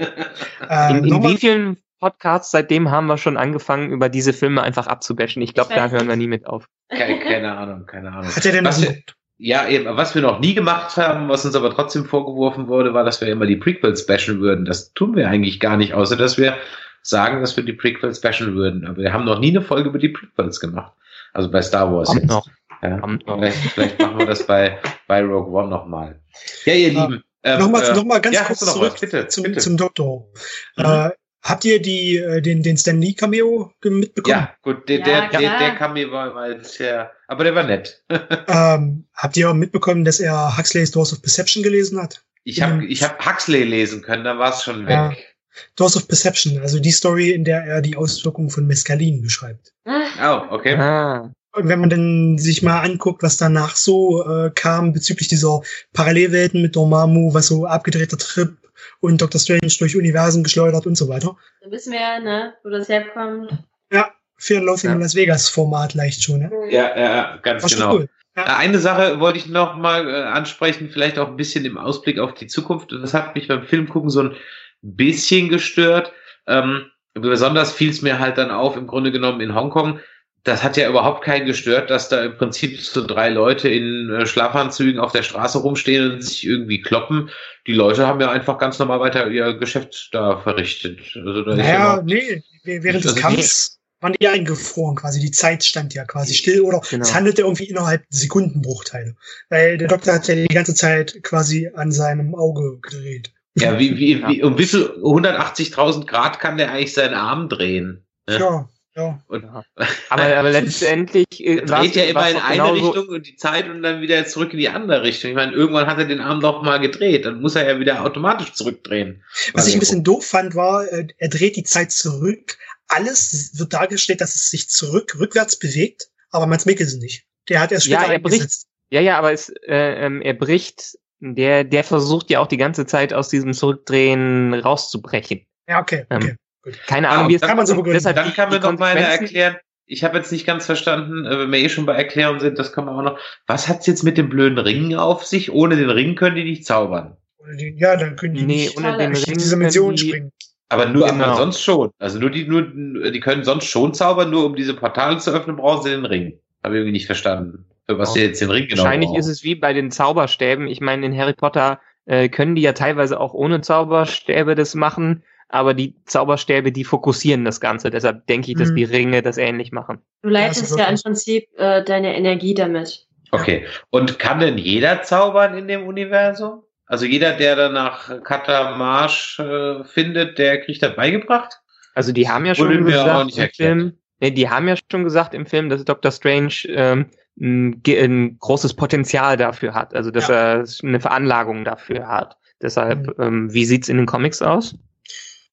[0.90, 4.86] in, in ähm, wie vielen Podcasts seitdem haben wir schon angefangen, über diese Filme einfach
[4.86, 5.42] abzubashen?
[5.42, 6.66] Ich glaube, da hören wir nie mit auf.
[6.88, 8.34] Keine, keine Ahnung, keine Ahnung.
[8.34, 8.96] Hat er denn was wir,
[9.36, 13.04] ja, eben, was wir noch nie gemacht haben, was uns aber trotzdem vorgeworfen wurde, war,
[13.04, 14.64] dass wir immer die Prequels bashen würden.
[14.64, 16.56] Das tun wir eigentlich gar nicht, außer dass wir
[17.02, 18.86] sagen, dass wir die Prequels special würden.
[18.86, 20.92] Aber wir haben noch nie eine Folge über die Prequels gemacht.
[21.32, 22.30] Also bei Star Wars Kommt jetzt.
[22.30, 22.46] Noch.
[22.82, 26.20] Ja, vielleicht, vielleicht machen wir das bei, bei Rogue One nochmal.
[26.64, 27.06] Ja, ihr ja.
[27.06, 27.22] Lieben.
[27.44, 29.60] Ähm, nochmal, äh, noch mal ganz ja, kurz zurück bitte, zum, bitte.
[29.60, 30.28] zum Doktor.
[30.76, 30.84] Mhm.
[30.84, 31.10] Äh,
[31.42, 34.36] habt ihr die, äh, den, den Stan Lee Cameo mitbekommen?
[34.36, 38.04] Ja, gut, der, ja, der, der, der Cameo war, war sehr, aber der war nett.
[38.48, 42.22] ähm, habt ihr auch mitbekommen, dass er Huxley's Doors of Perception gelesen hat?
[42.44, 45.31] Ich habe ich hab Huxley lesen können, da war es schon weg.
[45.76, 49.72] Doors of Perception, also die Story, in der er die Auswirkungen von Mescalin beschreibt.
[49.86, 50.74] Oh, okay.
[50.76, 51.30] Ah.
[51.54, 55.60] Und wenn man dann sich mal anguckt, was danach so äh, kam bezüglich dieser
[55.92, 58.56] Parallelwelten mit Dormammu, was so abgedrehter Trip
[59.00, 59.40] und Dr.
[59.40, 61.36] Strange durch Universen geschleudert und so weiter.
[61.60, 63.52] Dann wissen wir ja, ne, wo das herkommt.
[63.92, 64.96] Ja, Fear Loathing ja.
[64.96, 66.50] in Las Vegas Format leicht schon, ne?
[66.70, 67.94] Ja, ja, ganz War genau.
[67.94, 68.08] Cool.
[68.36, 68.44] Ja.
[68.44, 72.18] Äh, eine Sache wollte ich noch mal äh, ansprechen, vielleicht auch ein bisschen im Ausblick
[72.18, 72.92] auf die Zukunft.
[72.92, 74.36] Das hat mich beim Film gucken so ein
[74.82, 76.12] bisschen gestört.
[76.46, 80.00] Ähm, besonders fiel es mir halt dann auf, im Grunde genommen in Hongkong.
[80.44, 84.26] Das hat ja überhaupt keinen gestört, dass da im Prinzip so drei Leute in äh,
[84.26, 87.30] Schlafanzügen auf der Straße rumstehen und sich irgendwie kloppen.
[87.68, 90.98] Die Leute haben ja einfach ganz normal weiter ihr Geschäft da verrichtet.
[91.14, 95.20] Also da naja, ja nee, während des also Kampfs waren die eingefroren quasi.
[95.20, 97.04] Die Zeit stand ja quasi still oder genau.
[97.04, 99.14] es handelte irgendwie innerhalb Sekundenbruchteile.
[99.48, 103.32] Weil der Doktor hat ja die ganze Zeit quasi an seinem Auge gedreht.
[103.54, 108.06] Ja, wie, wie, wie, um wie viel 180.000 Grad kann der eigentlich seinen Arm drehen?
[108.26, 108.38] Ne?
[108.38, 109.22] Ja, ja.
[109.26, 113.82] Und, aber, aber letztendlich äh, dreht ja immer in eine Richtung und die Zeit und
[113.82, 115.30] dann wieder zurück in die andere Richtung.
[115.30, 118.04] Ich meine, irgendwann hat er den Arm doch mal gedreht, dann muss er ja wieder
[118.04, 119.22] automatisch zurückdrehen.
[119.52, 122.58] Was ich ein bisschen doof fand, war, äh, er dreht die Zeit zurück.
[122.88, 127.24] Alles wird dargestellt, dass es sich zurück, rückwärts bewegt, aber Mats Mikkelsen nicht.
[127.48, 130.98] Der hat erst später ja, er bricht, Ja, ja, aber es, äh, ähm, er bricht
[131.22, 135.46] der, der versucht ja auch die ganze Zeit aus diesem Zurückdrehen rauszubrechen.
[135.68, 136.36] Ja, okay, ähm, okay.
[136.66, 137.94] Ähm, keine Ahnung, wie es kann man so begründen.
[137.94, 139.56] Deshalb dann kann mir noch mal erklären.
[139.86, 142.72] Ich habe jetzt nicht ganz verstanden, äh, wenn wir eh schon bei Erklärungen sind, das
[142.72, 143.18] kann man auch noch.
[143.46, 145.52] Was hat's jetzt mit den blöden Ringen auf sich?
[145.52, 147.16] Ohne den Ring können die nicht zaubern.
[147.58, 150.32] Den, ja, dann können die nee, nicht ohne den Ring diese Dimension springen.
[150.68, 151.24] Aber nur genau.
[151.24, 151.90] aber sonst schon.
[151.98, 155.56] Also nur die, nur, die können sonst schon zaubern, nur um diese Portale zu öffnen,
[155.56, 156.38] brauchen sie den Ring.
[156.64, 157.66] Habe ich irgendwie nicht verstanden.
[157.88, 158.22] Für was ja.
[158.22, 160.66] jetzt den Ring genau Wahrscheinlich ist es wie bei den Zauberstäben.
[160.66, 165.24] Ich meine, in Harry Potter äh, können die ja teilweise auch ohne Zauberstäbe das machen,
[165.48, 167.90] aber die Zauberstäbe, die fokussieren das Ganze.
[167.90, 168.76] Deshalb denke ich, dass mhm.
[168.76, 169.98] die Ringe das ähnlich machen.
[170.22, 173.06] Du leitest ja, ja im Prinzip äh, deine Energie damit.
[173.30, 173.66] Okay.
[173.90, 176.62] Und kann denn jeder zaubern in dem Universum?
[176.86, 181.60] Also jeder, der dann nach Katamarsch äh, findet, der kriegt das beigebracht?
[181.94, 183.50] Also die haben ja schon gesagt im.
[183.54, 186.10] Film, nee, die haben ja schon gesagt im Film, dass Dr.
[186.10, 187.06] Strange ähm,
[187.40, 192.36] ein, ein großes Potenzial dafür hat, also dass er eine Veranlagung dafür hat.
[192.60, 194.76] Deshalb, ähm, wie sieht's in den Comics aus?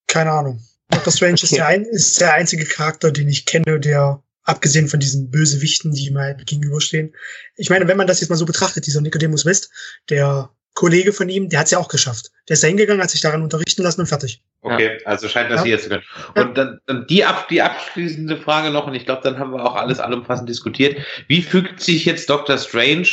[0.07, 0.61] Keine Ahnung.
[0.89, 1.55] Doctor Strange ist, Okay.
[1.55, 6.07] der ein, ist der einzige Charakter, den ich kenne, der abgesehen von diesen Bösewichten, die
[6.07, 7.13] ihm halt gegenüberstehen.
[7.55, 9.71] Ich meine, wenn man das jetzt mal so betrachtet, dieser Nicodemus West,
[10.09, 10.49] der
[10.79, 12.31] Kollege von ihm, der hat's ja auch geschafft.
[12.47, 14.41] Der ist da hingegangen, hat sich daran unterrichten lassen und fertig.
[14.61, 15.65] Okay, also scheint das Ja.
[15.65, 16.03] hier zu können.
[16.35, 19.61] Und dann, dann die, ab, die abschließende Frage noch, und ich glaube, dann haben wir
[19.65, 20.95] auch alles allumfassend diskutiert.
[21.27, 23.07] Wie fügt sich jetzt Doctor Strange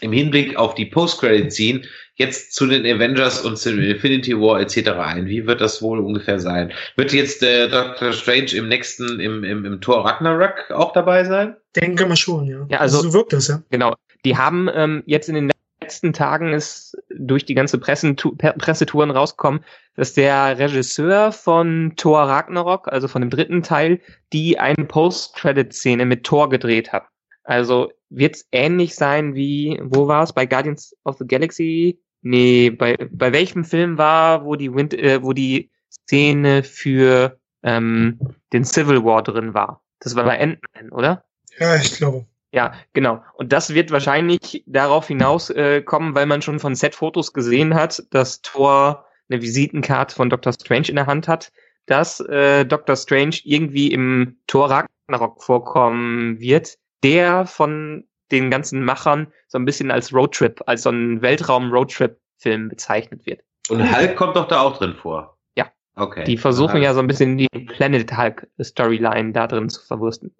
[0.00, 1.82] im Hinblick auf die Post-Credit-Scene
[2.14, 4.90] jetzt zu den Avengers und zu Infinity War etc.
[4.90, 5.26] ein?
[5.26, 6.72] Wie wird das wohl ungefähr sein?
[6.94, 11.56] Wird jetzt äh, Doctor Strange im nächsten, im, im, im Tor Ragnarok auch dabei sein?
[11.74, 12.64] Denke mal schon, ja.
[12.70, 13.60] Ja, also- so wirkt das, ja.
[13.70, 13.96] Genau.
[14.24, 15.50] Die haben ähm, jetzt in den
[15.88, 19.64] letzten Tagen ist durch die ganze Pressetouren rausgekommen,
[19.96, 23.98] dass der Regisseur von Thor Ragnarok, also von dem dritten Teil,
[24.34, 27.04] die eine Post-Credit-Szene mit Thor gedreht hat.
[27.42, 30.34] Also wird's ähnlich sein wie, wo war es?
[30.34, 31.98] Bei Guardians of the Galaxy?
[32.20, 38.18] Nee, bei, bei welchem Film war, wo die Wind, äh, wo die Szene für ähm,
[38.52, 39.82] den Civil War drin war?
[40.00, 41.24] Das war bei Ant-Man, oder?
[41.58, 42.26] Ja, ich glaube.
[42.52, 43.22] Ja, genau.
[43.34, 48.02] Und das wird wahrscheinlich darauf hinaus äh, kommen, weil man schon von Set-Fotos gesehen hat,
[48.10, 50.52] dass Thor eine Visitenkarte von Dr.
[50.54, 51.52] Strange in der Hand hat,
[51.86, 52.96] dass äh, Dr.
[52.96, 59.90] Strange irgendwie im Thor Ragnarok vorkommen wird, der von den ganzen Machern so ein bisschen
[59.90, 63.42] als Roadtrip, als so ein Weltraum-Roadtrip-Film bezeichnet wird.
[63.68, 65.38] Und Hulk kommt doch da auch drin vor.
[65.56, 65.70] Ja.
[65.96, 66.24] Okay.
[66.24, 70.34] Die versuchen ja so ein bisschen die Planet Hulk-Storyline da drin zu verwursten.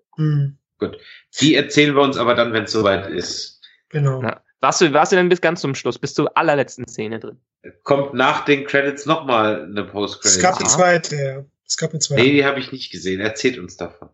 [0.80, 0.94] Hm,
[1.40, 3.60] Die erzählen wir uns aber dann, wenn es soweit ist.
[3.88, 4.22] genau.
[4.22, 4.42] Ja.
[4.60, 7.38] Warst du, warst du denn bis ganz zum Schluss, bis zur allerletzten Szene drin?
[7.84, 10.42] Kommt nach den Credits nochmal eine Es Post-Credit.
[10.42, 10.68] gab eine Ja.
[10.76, 11.44] zweite, ja.
[11.64, 12.22] Es gab eine zweite.
[12.22, 13.20] Nee, die habe ich nicht gesehen.
[13.20, 14.08] Erzählt uns davon.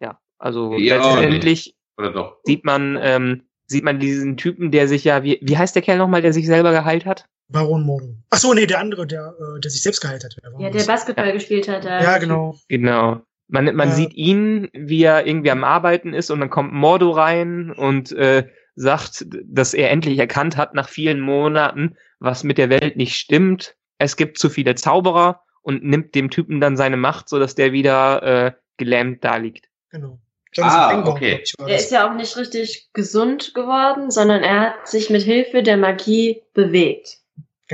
[0.00, 2.38] Ja, also Ja, letztendlich Oder doch?
[2.44, 5.98] sieht man ähm, sieht man diesen Typen, der sich ja wie wie heißt der Kerl
[5.98, 7.26] nochmal, der sich selber geheilt hat?
[7.48, 8.16] Baron Mordo.
[8.30, 10.36] Ach so, nee, der andere, der, äh, der sich selbst geheilt hat.
[10.42, 11.84] Wer war Ja, der Basketball gespielt hat.
[11.84, 12.56] Ja, genau.
[12.68, 13.20] Genau.
[13.48, 13.94] Man man Ja.
[13.94, 18.48] sieht ihn, wie er irgendwie am Arbeiten ist und dann kommt Mordo rein und äh,
[18.74, 23.76] sagt, dass er endlich erkannt hat nach vielen Monaten, was mit der Welt nicht stimmt.
[23.98, 27.72] Es gibt zu viele Zauberer und nimmt dem Typen dann seine Macht, so dass der
[27.72, 29.68] wieder äh, gelähmt da liegt.
[29.90, 30.18] Genau.
[30.58, 31.42] Ah, okay.
[31.66, 35.76] Er ist ja auch nicht richtig gesund geworden, sondern er hat sich mit Hilfe der
[35.76, 37.18] Magie bewegt.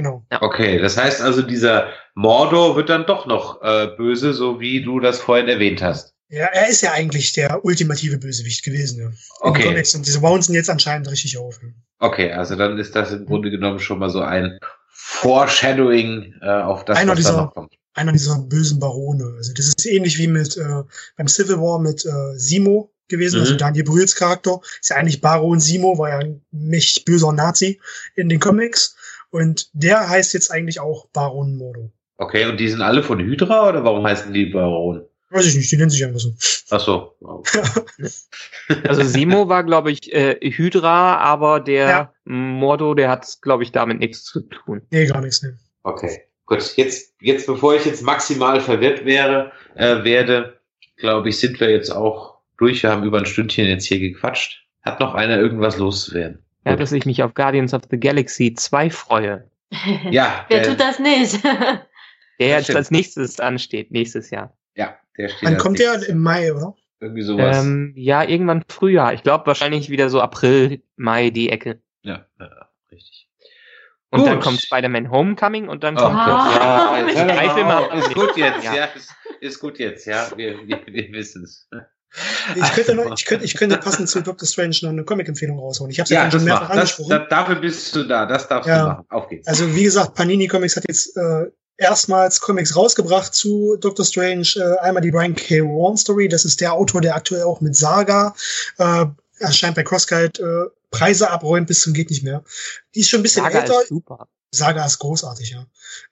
[0.02, 0.24] Genau.
[0.40, 4.98] Okay, das heißt also, dieser Mordor wird dann doch noch äh, böse, so wie du
[5.00, 6.14] das vorhin erwähnt hast.
[6.28, 9.06] Ja, er ist ja eigentlich der ultimative Bösewicht gewesen, ja.
[9.08, 9.62] In Okay.
[9.62, 9.94] den Comics.
[9.96, 11.58] Und diese bauen ihn jetzt anscheinend richtig auf.
[11.62, 11.68] Ja.
[11.98, 14.58] Okay, also dann ist das im Grunde genommen schon mal so ein
[15.24, 17.74] Foreshadowing äh, auf das, Einer was da dieser- noch kommt.
[17.94, 19.34] Einer dieser bösen Barone.
[19.36, 20.82] Also das ist ähnlich wie mit äh,
[21.16, 23.40] beim Civil War mit äh, Simo gewesen, Mhm.
[23.42, 24.60] also Daniel Brühls Charakter.
[24.80, 27.80] Ist ja eigentlich Baron Simo, war ja ein mächtig böser Nazi
[28.14, 28.94] in den Comics.
[29.30, 31.90] Und der heißt jetzt eigentlich auch Baron Mordo.
[32.16, 35.04] Okay, und die sind alle von Hydra oder warum heißen die Baron?
[35.30, 36.34] Weiß ich nicht, die nennen sich einfach so.
[36.70, 37.16] Ach so.
[38.84, 42.14] Also Simo war, glaube ich, äh, Hydra, aber der Ja.
[42.24, 44.82] Mordo, der hat, glaube ich, damit nichts zu tun.
[44.90, 45.58] Nee, gar nichts, ne.
[45.82, 46.76] Okay, gut.
[46.76, 50.60] Jetzt, jetzt, bevor ich jetzt maximal verwirrt wäre, äh, werde,
[50.96, 52.82] glaube ich, sind wir jetzt auch durch.
[52.82, 54.66] Wir haben über ein Stündchen jetzt hier gequatscht.
[54.82, 56.44] Hat noch einer irgendwas loszuwerden?
[56.66, 59.48] Ja, dass ich mich auf Guardians of the Galaxy 2 freue.
[60.10, 61.42] Ja, Wer der, tut das nicht?
[62.40, 62.78] Der jetzt stimmt.
[62.78, 64.56] als nächstes ansteht, nächstes Jahr.
[64.74, 66.08] ja, der steht als kommt der?
[66.08, 66.74] Im Mai, oder?
[66.98, 67.62] Irgendwie sowas.
[67.64, 69.12] Ähm, ja, irgendwann Frühjahr.
[69.14, 71.80] Ich glaube wahrscheinlich wieder so April, Mai, die Ecke.
[72.02, 73.28] ja, ja, richtig.
[74.10, 74.28] Und Gut.
[74.28, 76.98] dann kommt Spider-Man Homecoming und dann Oh, kommt Ah.
[77.06, 78.84] ja, ja, drei Filme ist gut jetzt, ja, Ja.
[78.86, 81.68] ist, ist gut jetzt, ja, wir, wir, wir wissen es.
[82.56, 85.90] Ich könnte, noch, ich könnte, ich könnte passend zu Doctor Strange noch eine Comic-Empfehlung raushauen.
[85.90, 86.68] Ich habe es ja, Ja, schon das mehrfach.
[86.68, 87.10] Das, angesprochen.
[87.10, 88.82] da, dafür bist du da, das darfst Ja.
[88.82, 89.04] du machen.
[89.10, 89.46] Auf geht's.
[89.46, 91.46] Also wie gesagt, Panini Comics hat jetzt äh,
[91.76, 94.48] erstmals Comics rausgebracht zu Doctor Strange.
[94.56, 95.60] Äh, einmal die Brian K.
[95.62, 98.34] Vaughan Story, das ist der Autor, der aktuell auch mit Saga
[98.78, 99.06] äh,
[99.38, 102.42] erscheint bei Crossguide äh, Preise abräumt bis zum geht nicht mehr.
[102.94, 103.82] Die ist schon ein bisschen Saga älter.
[103.82, 104.28] ist super.
[104.52, 105.66] Saga ist großartig, ja.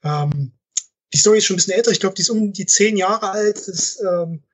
[0.04, 0.52] Ähm,
[1.12, 1.90] die Story ist schon ein bisschen älter.
[1.90, 3.58] Ich glaube, die ist um die zehn Jahre alt.
[3.58, 4.44] Ist ähm,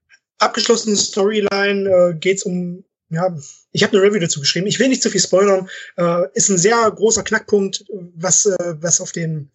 [0.45, 1.89] abgeschlossene Storyline.
[1.89, 3.33] Äh, geht's um ja,
[3.73, 4.67] ich habe eine Review dazu geschrieben.
[4.67, 5.69] Ich will nicht zu viel spoilern.
[5.97, 7.85] Äh, ist ein sehr großer Knackpunkt,
[8.17, 9.51] was äh, was auf den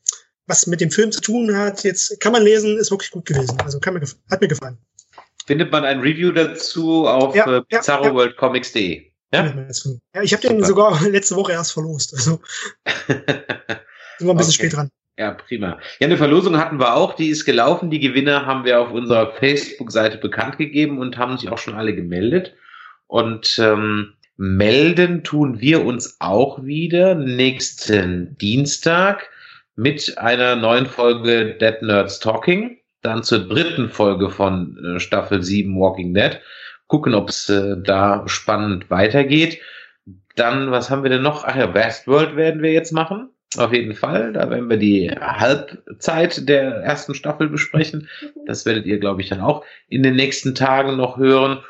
[0.45, 1.83] was mit dem Film zu tun hat.
[1.83, 3.57] Jetzt kann man lesen, ist wirklich gut gewesen.
[3.63, 4.77] Also kann mir hat mir gefallen.
[5.45, 7.79] Findet man ein Review dazu auf Ja, äh, ja, ja.
[7.79, 9.11] bizarroworldcomics.de.
[9.33, 9.67] Ja?
[10.21, 12.13] Ich habe den sogar letzte Woche erst verlost.
[12.13, 12.39] Also
[13.07, 14.53] Sind wir ein bisschen okay.
[14.53, 14.89] spät dran.
[15.19, 15.79] Ja, prima.
[15.99, 17.89] Ja, eine Verlosung hatten wir auch, die ist gelaufen.
[17.89, 21.93] Die Gewinner haben wir auf unserer Facebook-Seite bekannt gegeben und haben sich auch schon alle
[21.93, 22.55] gemeldet.
[23.05, 29.29] Und ähm, melden tun wir uns auch wieder nächsten Dienstag
[29.75, 32.77] mit einer neuen Folge Dead Nerds Talking.
[33.01, 36.39] Dann zur dritten Folge von äh, Staffel 7 Walking Dead.
[36.87, 39.59] Gucken, ob es äh, da spannend weitergeht.
[40.37, 41.43] Dann, was haben wir denn noch?
[41.43, 43.31] Ach ja, Westworld werden wir jetzt machen.
[43.57, 44.33] Auf jeden Fall.
[44.33, 48.07] Da werden wir die Halbzeit der ersten Staffel besprechen.
[48.45, 51.63] Das werdet ihr, glaube ich, dann auch in den nächsten Tagen noch hören.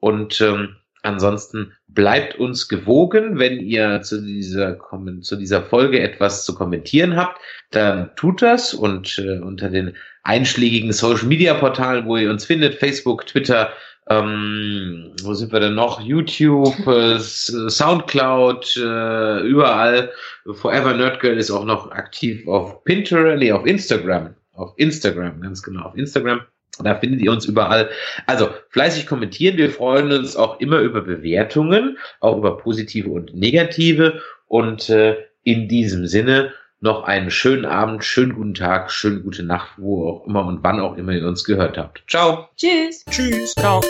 [0.00, 3.38] Und ähm, ansonsten bleibt uns gewogen.
[3.38, 4.78] Wenn ihr zu dieser,
[5.20, 7.38] zu dieser Folge etwas zu kommentieren habt,
[7.70, 12.76] dann tut das und äh, unter den einschlägigen Social Media Portalen, wo ihr uns findet,
[12.76, 13.72] Facebook, Twitter,
[14.08, 16.00] ähm, wo sind wir denn noch?
[16.00, 20.12] YouTube, äh, Soundcloud, äh, überall.
[20.52, 24.34] Forever Nerd Girl ist auch noch aktiv auf Pinterest, nee, auf Instagram.
[24.52, 26.40] Auf Instagram, ganz genau, auf Instagram.
[26.82, 27.88] Da findet ihr uns überall.
[28.26, 29.56] Also fleißig kommentieren.
[29.56, 34.20] Wir freuen uns auch immer über Bewertungen, auch über positive und negative.
[34.46, 39.72] Und äh, in diesem Sinne noch einen schönen Abend, schönen guten Tag, schönen gute Nacht,
[39.78, 42.02] wo auch immer und wann auch immer ihr uns gehört habt.
[42.08, 42.48] Ciao.
[42.56, 43.04] Tschüss.
[43.10, 43.54] Tschüss.
[43.54, 43.80] Ciao.